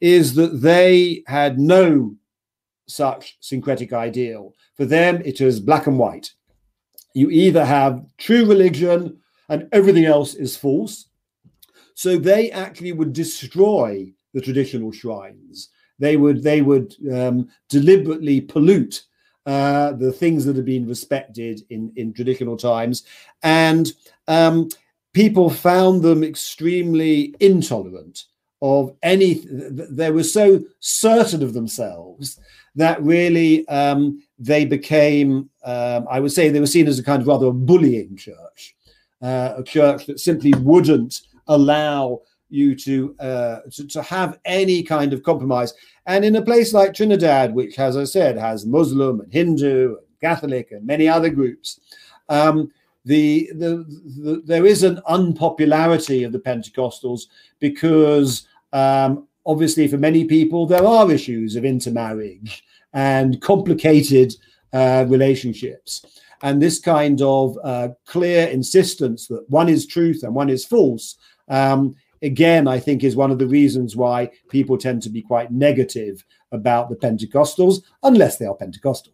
[0.00, 2.16] is that they had no
[2.86, 4.54] such syncretic ideal.
[4.76, 6.32] For them, it is black and white.
[7.14, 9.18] You either have true religion
[9.48, 11.08] and everything else is false.
[11.94, 15.70] So they actually would destroy the traditional shrines.
[15.98, 19.02] They would they would um, deliberately pollute
[19.46, 23.04] uh, the things that have been respected in in traditional times,
[23.42, 23.92] and
[24.28, 24.68] um,
[25.12, 28.24] people found them extremely intolerant
[28.62, 29.42] of any.
[29.44, 32.38] They were so certain of themselves
[32.74, 35.50] that really um, they became.
[35.64, 38.76] Um, I would say they were seen as a kind of rather a bullying church
[39.22, 45.12] uh, a church that simply wouldn't allow you to, uh, to, to have any kind
[45.12, 45.74] of compromise.
[46.06, 50.20] And in a place like Trinidad, which, as I said, has Muslim and Hindu and
[50.20, 51.80] Catholic and many other groups,
[52.28, 52.70] um,
[53.04, 53.84] the, the,
[54.18, 57.22] the, there is an unpopularity of the Pentecostals
[57.60, 64.34] because um, obviously for many people there are issues of intermarriage and complicated
[64.72, 66.04] uh, relationships.
[66.42, 71.16] And this kind of uh, clear insistence that one is truth and one is false,
[71.48, 75.50] um, again, I think is one of the reasons why people tend to be quite
[75.50, 79.12] negative about the Pentecostals, unless they are Pentecostal.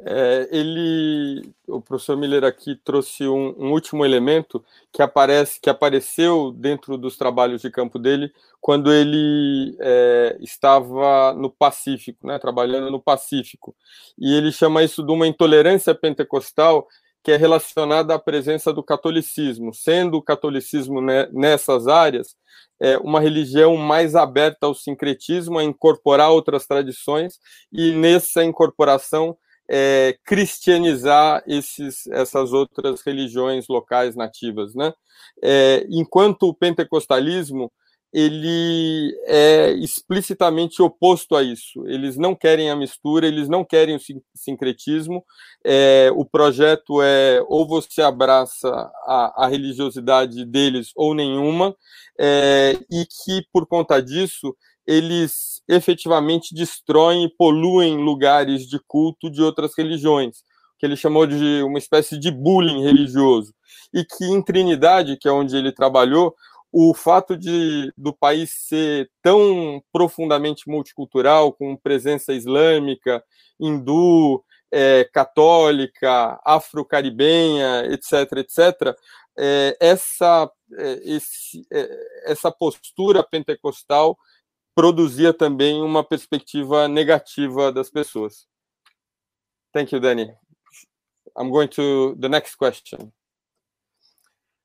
[0.00, 6.52] É, ele, o professor Miller aqui trouxe um, um, último elemento que aparece, que apareceu
[6.52, 13.02] dentro dos trabalhos de campo dele quando ele é, estava no Pacífico, né, trabalhando no
[13.02, 13.74] Pacífico,
[14.16, 16.86] e ele chama isso de uma intolerância pentecostal
[17.22, 21.00] que é relacionada à presença do catolicismo, sendo o catolicismo
[21.32, 22.36] nessas áreas
[22.80, 27.38] é, uma religião mais aberta ao sincretismo, a incorporar outras tradições
[27.72, 29.36] e nessa incorporação
[29.68, 34.94] é, cristianizar esses, essas outras religiões locais nativas, né?
[35.42, 37.70] É, enquanto o pentecostalismo
[38.12, 41.86] ele é explicitamente oposto a isso.
[41.86, 44.00] Eles não querem a mistura, eles não querem o
[44.34, 45.24] sincretismo.
[45.64, 48.68] É, o projeto é ou você abraça
[49.06, 51.76] a, a religiosidade deles ou nenhuma,
[52.18, 54.56] é, e que por conta disso
[54.86, 60.38] eles efetivamente destroem e poluem lugares de culto de outras religiões,
[60.78, 63.52] que ele chamou de uma espécie de bullying religioso.
[63.92, 66.34] E que em Trinidade, que é onde ele trabalhou,
[66.72, 73.24] o fato de do país ser tão profundamente multicultural, com presença islâmica,
[73.58, 78.96] hindu, é, católica, afro-caribenha, etc., etc.,
[79.40, 84.18] é, essa, é, esse, é, essa postura pentecostal
[84.74, 88.46] produzia também uma perspectiva negativa das pessoas.
[89.72, 90.32] Thank you, Danny.
[91.36, 93.12] I'm going to the next question.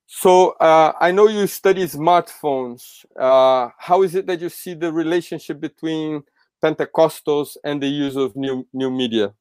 [0.05, 3.05] So uh, I know you study smartphones.
[3.19, 6.23] Uh, how is it that you see the relationship between
[6.63, 9.33] Pentecostals and the use of new new media?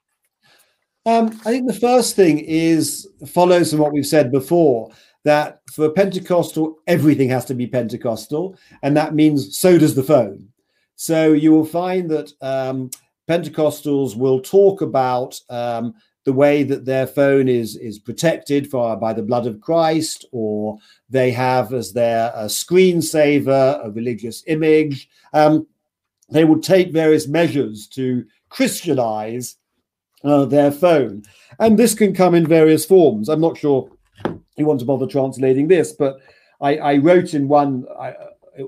[1.05, 4.91] Um, I think the first thing is follows from what we've said before
[5.25, 10.03] that for a Pentecostal, everything has to be Pentecostal, and that means so does the
[10.03, 10.49] phone.
[10.97, 12.91] So you will find that um,
[13.29, 15.95] Pentecostals will talk about um,
[16.25, 20.79] the way that their phone is is protected for, by the blood of Christ, or
[21.11, 25.09] they have as their a screensaver a religious image.
[25.33, 25.67] Um,
[26.31, 29.57] they would take various measures to Christianize
[30.25, 31.23] uh, their phone,
[31.59, 33.29] and this can come in various forms.
[33.29, 33.91] I'm not sure
[34.57, 36.19] you want to bother translating this, but
[36.61, 38.15] I, I wrote in one I,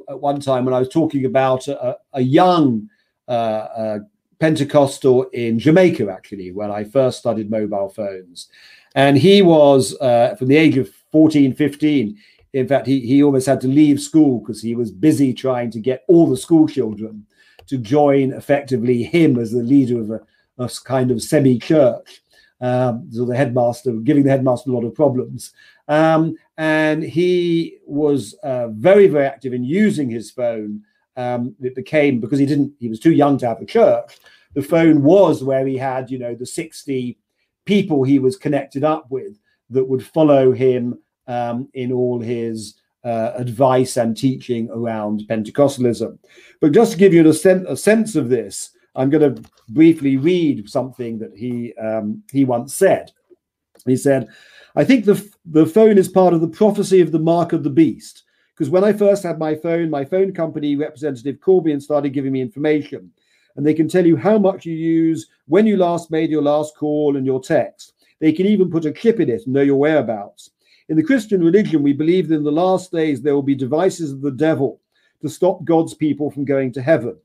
[0.08, 2.88] at one time when I was talking about a, a young
[3.28, 3.98] uh, uh,
[4.44, 8.48] Pentecostal in Jamaica, actually, when I first studied mobile phones.
[8.94, 12.18] And he was uh, from the age of 14, 15.
[12.52, 15.80] In fact, he, he almost had to leave school because he was busy trying to
[15.80, 17.24] get all the school children
[17.68, 20.20] to join effectively him as the leader of a,
[20.58, 22.20] a kind of semi church.
[22.60, 25.54] Um, so the headmaster, giving the headmaster a lot of problems.
[25.88, 30.82] Um, and he was uh, very, very active in using his phone.
[31.16, 34.18] Um, it became because he didn't, he was too young to have a church.
[34.54, 37.18] The phone was where he had, you know, the 60
[37.64, 39.38] people he was connected up with
[39.70, 42.74] that would follow him um, in all his
[43.04, 46.18] uh, advice and teaching around Pentecostalism.
[46.60, 50.16] But just to give you a, sen- a sense of this, I'm going to briefly
[50.16, 53.10] read something that he um, he once said.
[53.86, 54.28] He said,
[54.76, 57.70] I think the, the phone is part of the prophecy of the mark of the
[57.70, 58.22] beast.
[58.54, 62.12] Because when I first had my phone, my phone company representative called me and started
[62.12, 63.10] giving me information.
[63.56, 66.76] And they can tell you how much you use, when you last made your last
[66.76, 67.92] call, and your text.
[68.20, 70.50] They can even put a chip in it and know your whereabouts.
[70.88, 74.12] In the Christian religion, we believe that in the last days there will be devices
[74.12, 74.80] of the devil
[75.22, 77.16] to stop God's people from going to heaven.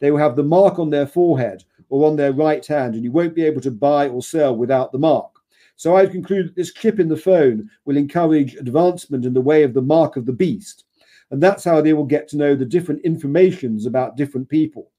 [0.00, 3.12] They will have the mark on their forehead or on their right hand, and you
[3.12, 5.30] won't be able to buy or sell without the mark.
[5.76, 9.62] So I conclude that this chip in the phone will encourage advancement in the way
[9.62, 10.84] of the mark of the beast.
[11.30, 14.90] And that's how they will get to know the different informations about different people.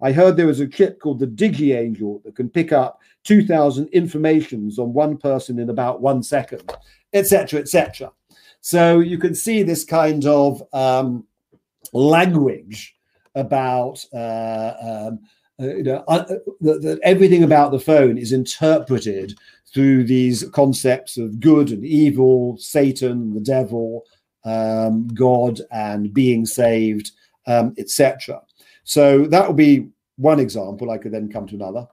[0.00, 3.88] I heard there was a chip called the Digi Angel that can pick up 2,000
[3.88, 6.70] informations on one person in about one second,
[7.12, 8.12] etc., etc.
[8.60, 11.24] So you can see this kind of um,
[11.92, 12.96] language
[13.34, 15.20] about uh, um,
[15.60, 16.24] uh, you know uh,
[16.60, 19.34] that, that everything about the phone is interpreted
[19.72, 24.04] through these concepts of good and evil, Satan, the devil,
[24.44, 27.10] um, God, and being saved,
[27.46, 28.40] um, etc.
[28.86, 30.90] So that would be one example.
[30.92, 31.88] I could then come to another.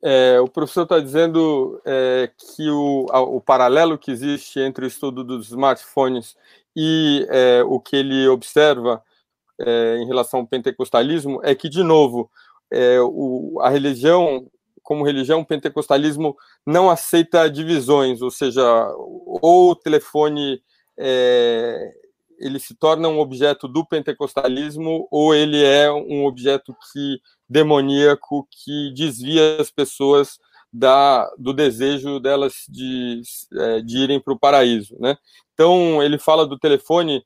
[0.00, 5.24] É, o professor está dizendo é, que o, o, paralelo que existe entre o estudo
[5.24, 6.36] dos smartphones
[6.76, 9.02] e é, o que ele observa
[9.58, 12.30] é, em relação ao pentecostalismo é que, de novo,
[12.70, 14.46] é, o, a religião
[14.82, 18.62] como religião, o pentecostalismo não aceita divisões, ou seja,
[18.94, 20.62] ou o telefone
[20.98, 21.92] é,
[22.38, 28.92] ele se torna um objeto do pentecostalismo, ou ele é um objeto que demoníaco que
[28.94, 30.38] desvia as pessoas
[30.72, 33.22] da, do desejo delas de,
[33.54, 35.16] é, de irem para o paraíso, né?
[35.52, 37.24] Então ele fala do telefone,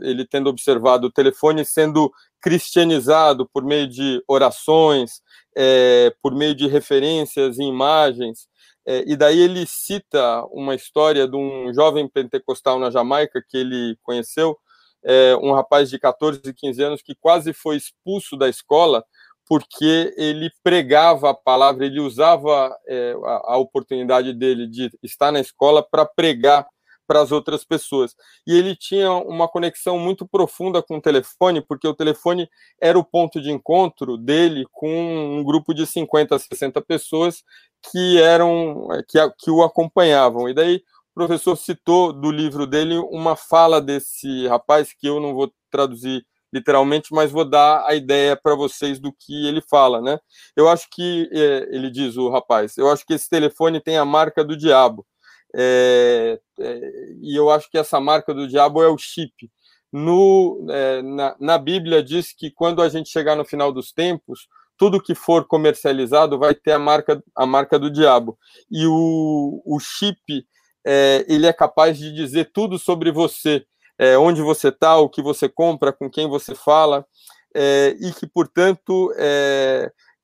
[0.00, 2.10] ele tendo observado o telefone sendo
[2.40, 5.20] cristianizado por meio de orações,
[5.54, 8.48] é, por meio de referências e imagens.
[8.86, 13.96] É, e daí ele cita uma história de um jovem pentecostal na Jamaica que ele
[14.02, 14.58] conheceu,
[15.04, 19.04] é, um rapaz de 14, 15 anos que quase foi expulso da escola
[19.46, 25.40] porque ele pregava a palavra, ele usava é, a, a oportunidade dele de estar na
[25.40, 26.66] escola para pregar
[27.12, 28.16] para as outras pessoas.
[28.46, 32.48] E ele tinha uma conexão muito profunda com o telefone, porque o telefone
[32.80, 34.88] era o ponto de encontro dele com
[35.38, 37.44] um grupo de 50, 60 pessoas
[37.82, 40.48] que eram que, que o acompanhavam.
[40.48, 45.34] E daí o professor citou do livro dele uma fala desse rapaz que eu não
[45.34, 50.18] vou traduzir literalmente, mas vou dar a ideia para vocês do que ele fala, né?
[50.56, 54.04] Eu acho que é, ele diz o rapaz, eu acho que esse telefone tem a
[54.04, 55.06] marca do diabo.
[55.54, 56.80] É, é,
[57.20, 59.50] e eu acho que essa marca do diabo é o chip.
[59.92, 64.48] No, é, na, na, Bíblia diz que quando a gente chegar no final dos tempos,
[64.78, 68.38] tudo que for comercializado vai ter a marca, a marca do diabo.
[68.70, 70.46] E o, o chip,
[70.86, 73.66] é, ele é capaz de dizer tudo sobre você,
[73.98, 77.04] é, onde você está, o que você compra, com quem você fala,
[77.54, 79.12] é, e que, portanto,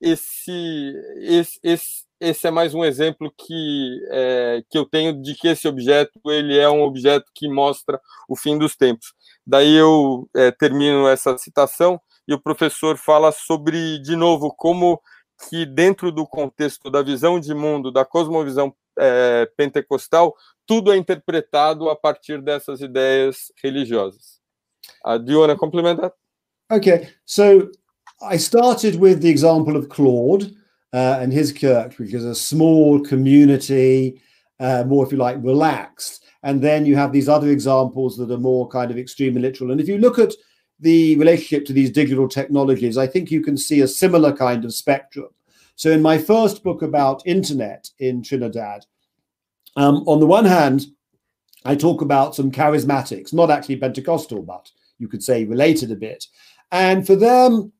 [0.00, 5.48] esse, esse, esse esse é mais um exemplo que, é, que eu tenho de que
[5.48, 9.14] esse objeto ele é um objeto que mostra o fim dos tempos.
[9.46, 15.00] Daí eu é, termino essa citação e o professor fala sobre, de novo, como
[15.48, 20.34] que dentro do contexto da visão de mundo, da cosmovisão é, pentecostal,
[20.66, 24.38] tudo é interpretado a partir dessas ideias religiosas.
[25.04, 26.14] Uh, do you want to complement that?
[26.70, 27.70] Okay, so
[28.20, 30.54] I started with the example of Claude.
[30.92, 34.20] Uh, and his church, which is a small community,
[34.60, 36.24] uh, more, if you like, relaxed.
[36.42, 39.70] And then you have these other examples that are more kind of extreme and literal.
[39.70, 40.32] And if you look at
[40.80, 44.74] the relationship to these digital technologies, I think you can see a similar kind of
[44.74, 45.28] spectrum.
[45.74, 48.84] So, in my first book about internet in Trinidad,
[49.76, 50.86] um, on the one hand,
[51.64, 56.26] I talk about some charismatics, not actually Pentecostal, but you could say related a bit.
[56.72, 57.72] And for them,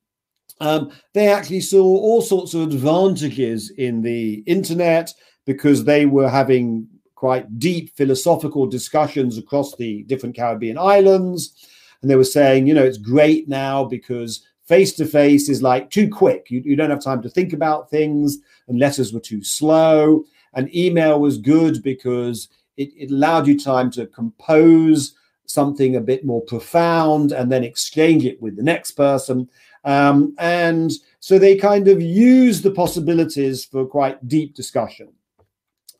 [0.60, 5.12] um, they actually saw all sorts of advantages in the internet
[5.46, 11.66] because they were having quite deep philosophical discussions across the different Caribbean islands.
[12.00, 15.90] And they were saying, you know, it's great now because face to face is like
[15.90, 16.46] too quick.
[16.48, 18.38] You, you don't have time to think about things,
[18.68, 20.24] and letters were too slow.
[20.54, 25.14] And email was good because it, it allowed you time to compose
[25.46, 29.48] something a bit more profound and then exchange it with the next person.
[29.88, 35.08] Um, and so they kind of use the possibilities for quite deep discussion.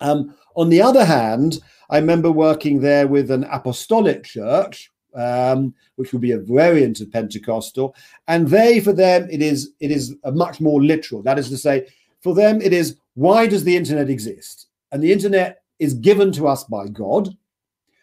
[0.01, 6.13] Um, on the other hand, I remember working there with an apostolic church, um, which
[6.13, 10.33] would be a variant of Pentecostal, and they, for them, it is it is a
[10.33, 11.23] much more literal.
[11.23, 11.89] That is to say,
[12.21, 14.67] for them, it is why does the internet exist?
[14.93, 17.35] And the internet is given to us by God.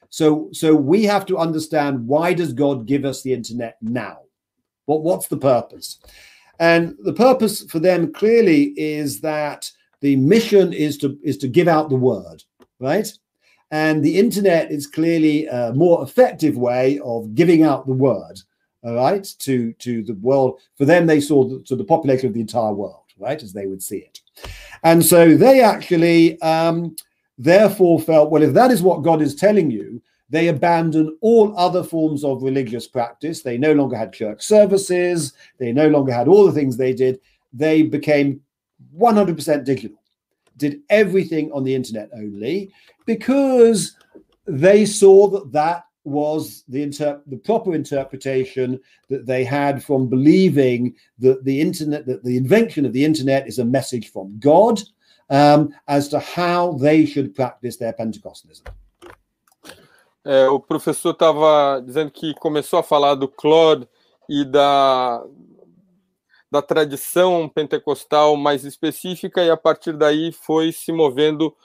[0.10, 4.25] So, so we have to understand why does God give us the internet now?
[4.86, 6.00] What, what's the purpose?
[6.60, 9.70] And the purpose for them clearly is that
[10.02, 12.44] the mission is to is to give out the word,
[12.80, 13.12] right?
[13.72, 18.40] And the internet is clearly a more effective way of giving out the word,
[18.84, 20.60] all right, to to the world.
[20.78, 23.66] For them, they saw the, to the population of the entire world, right, as they
[23.66, 24.22] would see it.
[24.84, 26.96] And so they actually um,
[27.38, 31.84] therefore felt, well, if that is what God is telling you, they abandoned all other
[31.84, 33.42] forms of religious practice.
[33.42, 35.34] They no longer had church services.
[35.60, 37.20] They no longer had all the things they did.
[37.54, 38.42] They became
[38.98, 39.98] 100% digital,
[40.58, 42.72] did everything on the internet only
[43.06, 43.96] because
[44.46, 46.86] they saw that that was the
[47.28, 52.94] the proper interpretation that they had from believing that the internet that the invention of
[52.94, 54.80] the internet is a message from God
[55.32, 58.68] um, as to how they should practice their Pentecostalism.
[60.26, 63.88] É, o professor estava dizendo que começou a falar do Claude
[64.28, 65.24] e da,
[66.52, 71.56] da tradição pentecostal mais específica, e a partir daí foi se movendo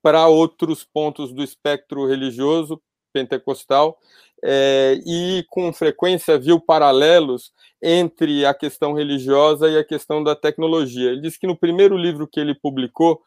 [0.00, 2.80] para outros pontos do espectro religioso
[3.12, 3.98] pentecostal,
[4.44, 11.10] é, e com frequência viu paralelos entre a questão religiosa e a questão da tecnologia.
[11.10, 13.20] Ele disse que no primeiro livro que ele publicou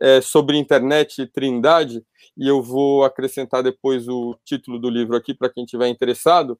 [0.00, 2.02] é, sobre internet e trindade,
[2.36, 6.58] e eu vou acrescentar depois o título do livro aqui para quem tiver interessado,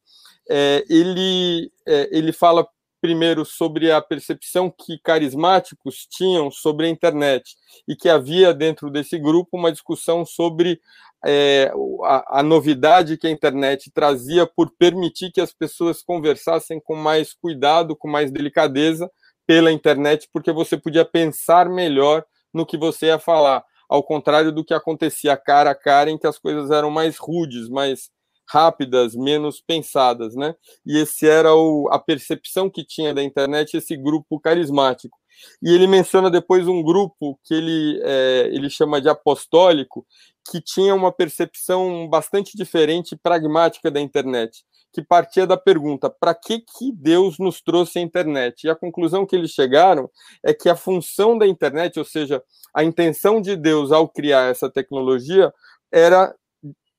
[0.50, 2.66] é, ele, é, ele fala
[3.01, 9.18] primeiro sobre a percepção que carismáticos tinham sobre a internet e que havia dentro desse
[9.18, 10.80] grupo uma discussão sobre
[11.24, 11.72] é,
[12.05, 17.32] a, a, novidade que a internet trazia por permitir que as pessoas conversassem com mais
[17.32, 19.11] cuidado, com mais delicadeza
[19.46, 24.64] pela internet, porque você podia pensar melhor no que você ia falar, ao contrário do
[24.64, 28.11] que acontecia cara a cara, em que as coisas eram mais rudes, mais
[28.49, 30.55] rápidas, menos pensadas, né?
[30.86, 35.18] E esse era o, a percepção que tinha da internet esse grupo carismático.
[35.62, 40.05] E ele menciona depois um grupo que ele, é, ele chama de apostólico,
[40.51, 46.34] que tinha uma percepção bastante diferente e pragmática da internet, que partia da pergunta: para
[46.34, 48.64] que, que Deus nos trouxe a internet?
[48.64, 50.11] E a conclusão que eles chegaram
[50.42, 52.42] é que a função da internet, ou seja,
[52.74, 55.53] a intenção de Deus ao criar essa tecnologia,
[55.92, 56.34] era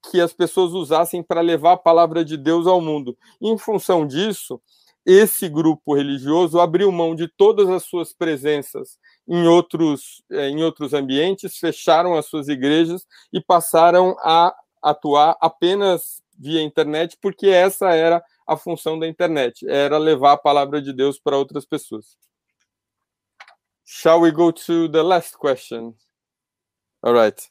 [0.09, 3.17] que as pessoas usassem para levar a palavra de Deus ao mundo.
[3.41, 4.61] Em função disso,
[5.05, 8.97] esse grupo religioso abriu mão de todas as suas presenças
[9.27, 16.21] em outros, eh, em outros ambientes, fecharam as suas igrejas e passaram a atuar apenas
[16.37, 21.19] via internet, porque essa era a função da internet, era levar a palavra de Deus
[21.19, 22.17] para outras pessoas.
[23.85, 25.95] Shall we go to the last question?
[27.01, 27.41] All right.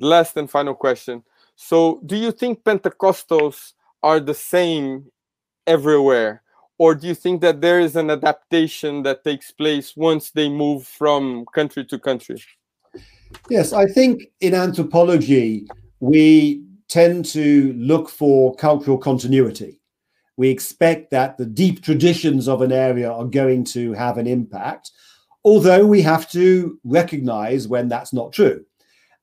[0.00, 1.22] Last and final question.
[1.60, 5.10] So, do you think Pentecostals are the same
[5.66, 6.42] everywhere?
[6.78, 10.86] or do you think that there is an adaptation that takes place once they move
[10.86, 12.40] from country to country?
[13.50, 15.66] Yes, I think in anthropology,
[16.00, 19.80] we tend to look for cultural continuity.
[20.36, 24.92] We expect that the deep traditions of an area are going to have an impact,
[25.44, 28.64] although we have to recognize when that's not true.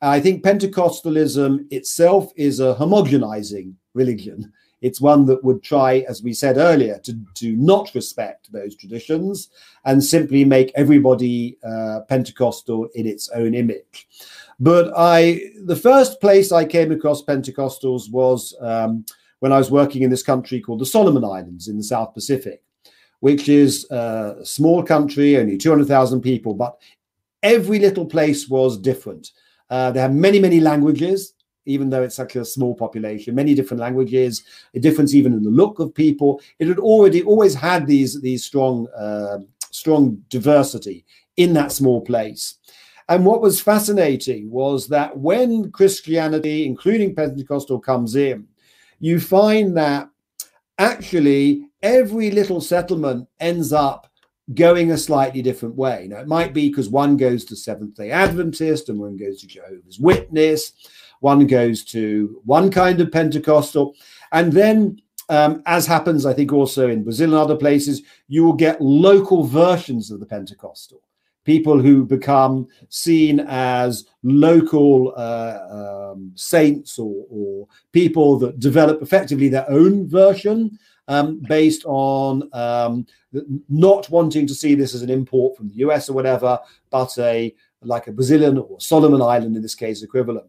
[0.06, 4.54] I think Pentecostalism itself is a homogenizing religion.
[4.82, 9.50] It's one that would try, as we said earlier, to, to not respect those traditions
[9.84, 14.08] and simply make everybody uh, Pentecostal in its own image.
[14.60, 19.06] But I, the first place I came across Pentecostals was um,
[19.40, 22.62] when I was working in this country called the Solomon Islands in the South Pacific,
[23.22, 26.80] which is a small country, only 200,000 people, but
[27.42, 29.32] every little place was different.
[29.70, 31.34] Uh, they have many, many languages
[31.66, 34.44] even though it's such a small population, many different languages,
[34.74, 36.42] a difference even in the look of people.
[36.60, 39.40] It had already always had these these strong uh,
[39.72, 41.06] strong diversity
[41.38, 42.56] in that small place.
[43.08, 48.48] And what was fascinating was that when Christianity, including Pentecostal, comes in,
[49.00, 50.10] you find that
[50.80, 54.08] actually every little settlement ends up
[54.54, 56.08] going a slightly different way.
[56.10, 59.48] Now, it might be because one goes to Seventh day Adventist and one goes to
[59.48, 60.74] Jehovah's Witness
[61.20, 63.96] one goes to one kind of Pentecostal.
[64.32, 68.54] And then, um, as happens, I think, also in Brazil and other places, you will
[68.54, 71.02] get local versions of the Pentecostal.
[71.44, 79.48] People who become seen as local uh, um, saints or, or, people that develop effectively
[79.48, 80.78] their own version
[81.08, 83.06] um, based on um,
[83.70, 87.54] not wanting to see this as an import from the US or whatever, but a
[87.82, 90.48] like a Brazilian or Solomon Island in this case equivalent.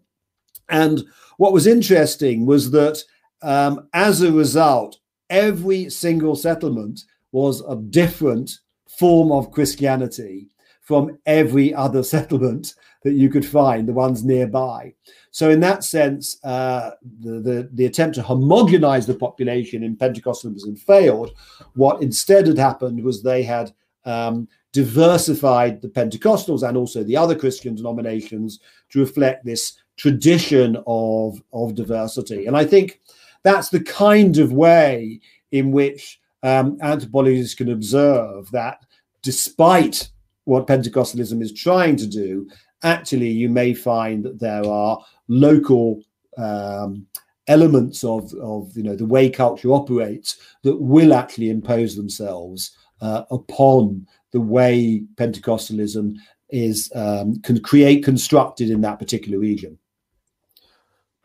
[0.69, 1.05] And
[1.37, 3.03] what was interesting was that
[3.43, 4.99] um, as a result,
[5.29, 7.01] every single settlement
[7.33, 10.49] was a different form of Christianity
[10.87, 12.75] from every other settlement
[13.05, 14.93] that you could find, the ones nearby.
[15.31, 20.79] So, in that sense, uh, the, the, the attempt to homogenize the population in Pentecostalism
[20.79, 21.33] failed.
[21.75, 23.73] What instead had happened was they had
[24.07, 28.61] um, diversified the Pentecostals and also the other Christian denominations
[28.91, 33.01] to reflect this tradition of of diversity and i think
[33.43, 35.21] that's the kind of way
[35.53, 38.85] in which um, anthropologists can observe that
[39.23, 40.11] despite
[40.47, 42.49] what pentecostalism is trying to do
[42.83, 46.03] actually you may find that there are local
[46.39, 47.07] um,
[47.49, 53.23] elements of, of you know the way culture operates that will actually impose themselves uh,
[53.31, 56.17] upon the way Pentecostalism
[56.51, 59.79] is um, can create constructed in that particular region.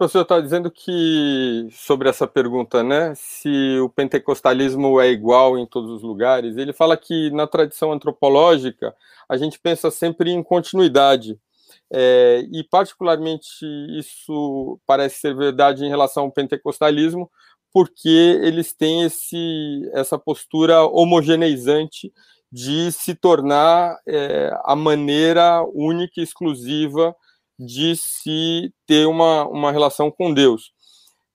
[0.02, 5.92] Professor está dizendo que, sobre essa pergunta, né, se o pentecostalismo é igual em todos
[5.92, 8.96] os lugares, ele fala que na tradição antropológica
[9.30, 11.38] a gente pensa sempre em continuidade.
[11.94, 13.64] É, e, particularmente,
[13.96, 17.30] isso parece ser verdade em relação ao pentecostalismo,
[17.72, 22.12] porque eles têm esse, essa postura homogeneizante
[22.52, 27.16] de se tornar é, a maneira única e exclusiva
[27.64, 30.72] de se ter uma, uma relação com Deus.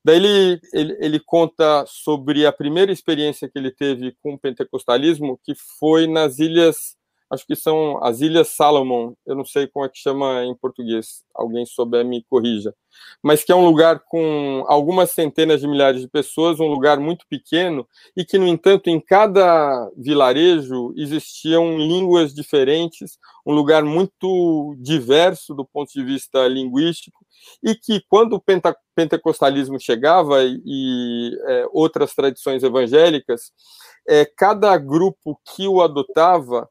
[0.05, 5.39] Daí ele, ele, ele, conta sobre a primeira experiência que ele teve com o pentecostalismo,
[5.45, 6.97] que foi nas ilhas,
[7.31, 11.25] acho que são as Ilhas Salomon, eu não sei como é que chama em português,
[11.35, 12.75] alguém souber me corrija,
[13.23, 17.27] mas que é um lugar com algumas centenas de milhares de pessoas, um lugar muito
[17.29, 25.55] pequeno, e que, no entanto, em cada vilarejo existiam línguas diferentes, um lugar muito diverso
[25.55, 27.25] do ponto de vista linguístico,
[27.63, 28.43] e que, quando o
[28.95, 33.53] pentecostalismo chegava e é, outras tradições evangélicas,
[34.09, 36.69] é, cada grupo que o adotava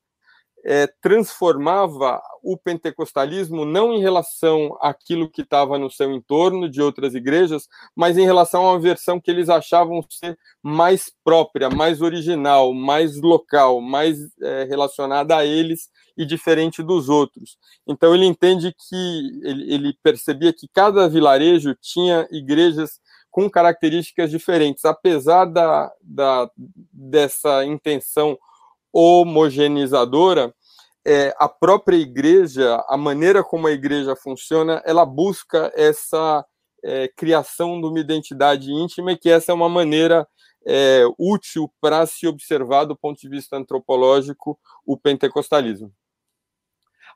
[0.67, 7.13] é, transformava o pentecostalismo não em relação àquilo que estava no seu entorno de outras
[7.13, 12.73] igrejas, mas em relação a uma versão que eles achavam ser mais própria, mais original,
[12.73, 15.87] mais local, mais é, relacionada a eles
[16.17, 17.59] e diferente dos outros.
[17.87, 22.99] Então ele entende que ele, ele percebia que cada vilarejo tinha igrejas
[23.29, 26.49] com características diferentes, apesar da, da
[26.91, 28.39] dessa intenção
[28.95, 30.55] homogeneizadora,
[31.05, 36.45] é, a própria igreja, a maneira como a igreja funciona, ela busca essa
[36.81, 40.25] é, criação de uma identidade íntima e que essa é uma maneira
[40.65, 45.91] é, útil para se observar do ponto de vista antropológico o pentecostalismo.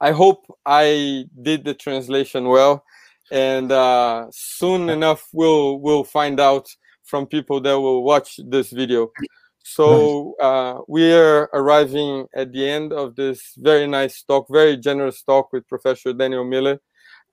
[0.02, 2.84] I hope I did the translation well,
[3.32, 6.70] and uh, soon enough we'll we'll find out
[7.04, 9.12] from people that will watch this video.
[9.64, 15.22] So uh, we are arriving at the end of this very nice talk, very generous
[15.24, 16.80] talk with Professor Daniel Miller.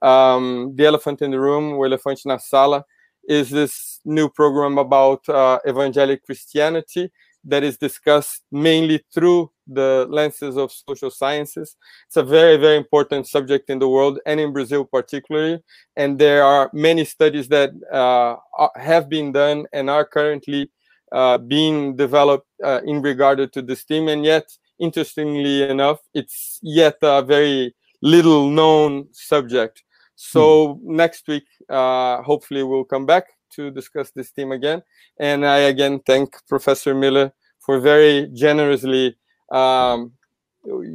[0.01, 2.85] Um, the Elephant in the Room, o Elefante na Sala,
[3.27, 7.11] is this new program about uh, evangelic Christianity
[7.43, 11.75] that is discussed mainly through the lenses of social sciences.
[12.07, 15.59] It's a very, very important subject in the world and in Brazil particularly.
[15.95, 18.35] And there are many studies that uh,
[18.75, 20.69] have been done and are currently
[21.11, 24.07] uh, being developed uh, in regard to this theme.
[24.07, 24.45] And yet,
[24.79, 29.83] interestingly enough, it's yet a very little known subject.
[30.15, 30.95] So hmm.
[30.95, 34.81] next week, uh, hopefully, we'll come back to discuss this theme again.
[35.19, 39.15] And I again thank Professor Miller for very generously
[39.51, 40.13] um,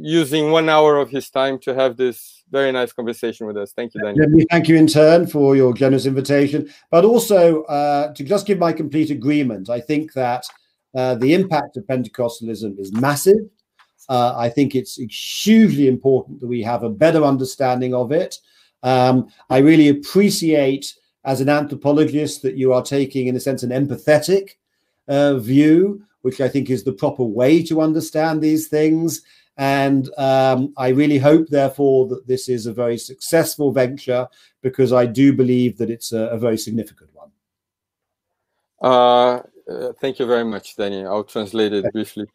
[0.01, 3.73] using one hour of his time to have this very nice conversation with us.
[3.73, 4.45] Thank you, Daniel.
[4.51, 8.71] Thank you in turn for your generous invitation, but also uh, to just give my
[8.71, 9.69] complete agreement.
[9.69, 10.45] I think that
[10.95, 13.39] uh, the impact of Pentecostalism is massive.
[14.09, 18.37] Uh, I think it's hugely important that we have a better understanding of it.
[18.83, 20.93] Um, I really appreciate,
[21.23, 24.51] as an anthropologist, that you are taking, in a sense, an empathetic
[25.07, 29.21] uh, view, which I think is the proper way to understand these things.
[29.57, 34.27] And um, I really hope, therefore, that this is a very successful venture
[34.61, 37.31] because I do believe that it's a, a very significant one.
[38.81, 41.05] Uh, uh, thank you very much, Danny.
[41.05, 42.27] I'll translate it briefly.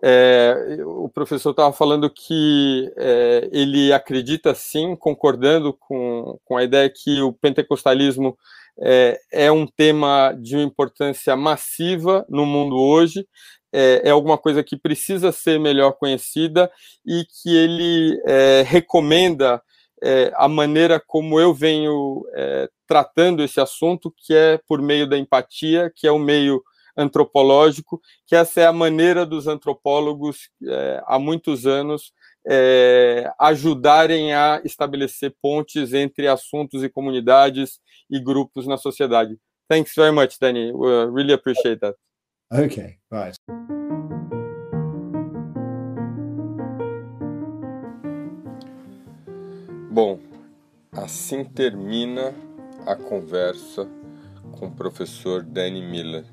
[0.00, 6.88] É, o professor estava falando que é, ele acredita sim, concordando com, com a ideia
[6.88, 8.38] que o pentecostalismo
[8.80, 13.26] é, é um tema de uma importância massiva no mundo hoje,
[13.72, 16.70] é, é, alguma coisa que precisa ser melhor conhecida
[17.04, 19.62] e que ele é, recomenda
[20.02, 25.18] é, a maneira como eu venho é, tratando esse assunto, que é por meio da
[25.18, 26.62] empatia, que é o meio
[26.96, 32.12] antropológico, que essa é a maneira dos antropólogos é, há muitos anos
[32.48, 37.78] é, ajudarem a estabelecer pontes entre assuntos e comunidades
[38.10, 39.36] e grupos na sociedade.
[39.68, 40.72] Thanks very much, Danny.
[40.72, 41.96] We really appreciate that.
[42.50, 43.36] Okay, right.
[49.90, 50.18] Bom,
[50.92, 52.34] assim termina
[52.86, 53.86] a conversa
[54.58, 56.24] com o professor Danny Miller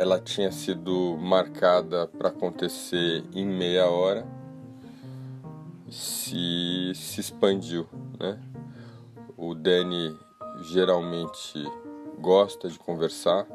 [0.00, 4.26] ela tinha sido marcada para acontecer em meia hora,
[5.90, 7.86] se, se expandiu,
[8.18, 8.40] né?
[9.36, 10.16] O Danny
[10.62, 11.64] geralmente
[12.18, 13.46] gosta de conversar,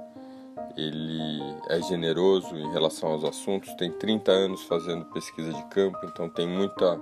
[0.76, 6.30] ele é generoso em relação aos assuntos, tem 30 anos fazendo pesquisa de campo, então
[6.30, 7.00] tem muita,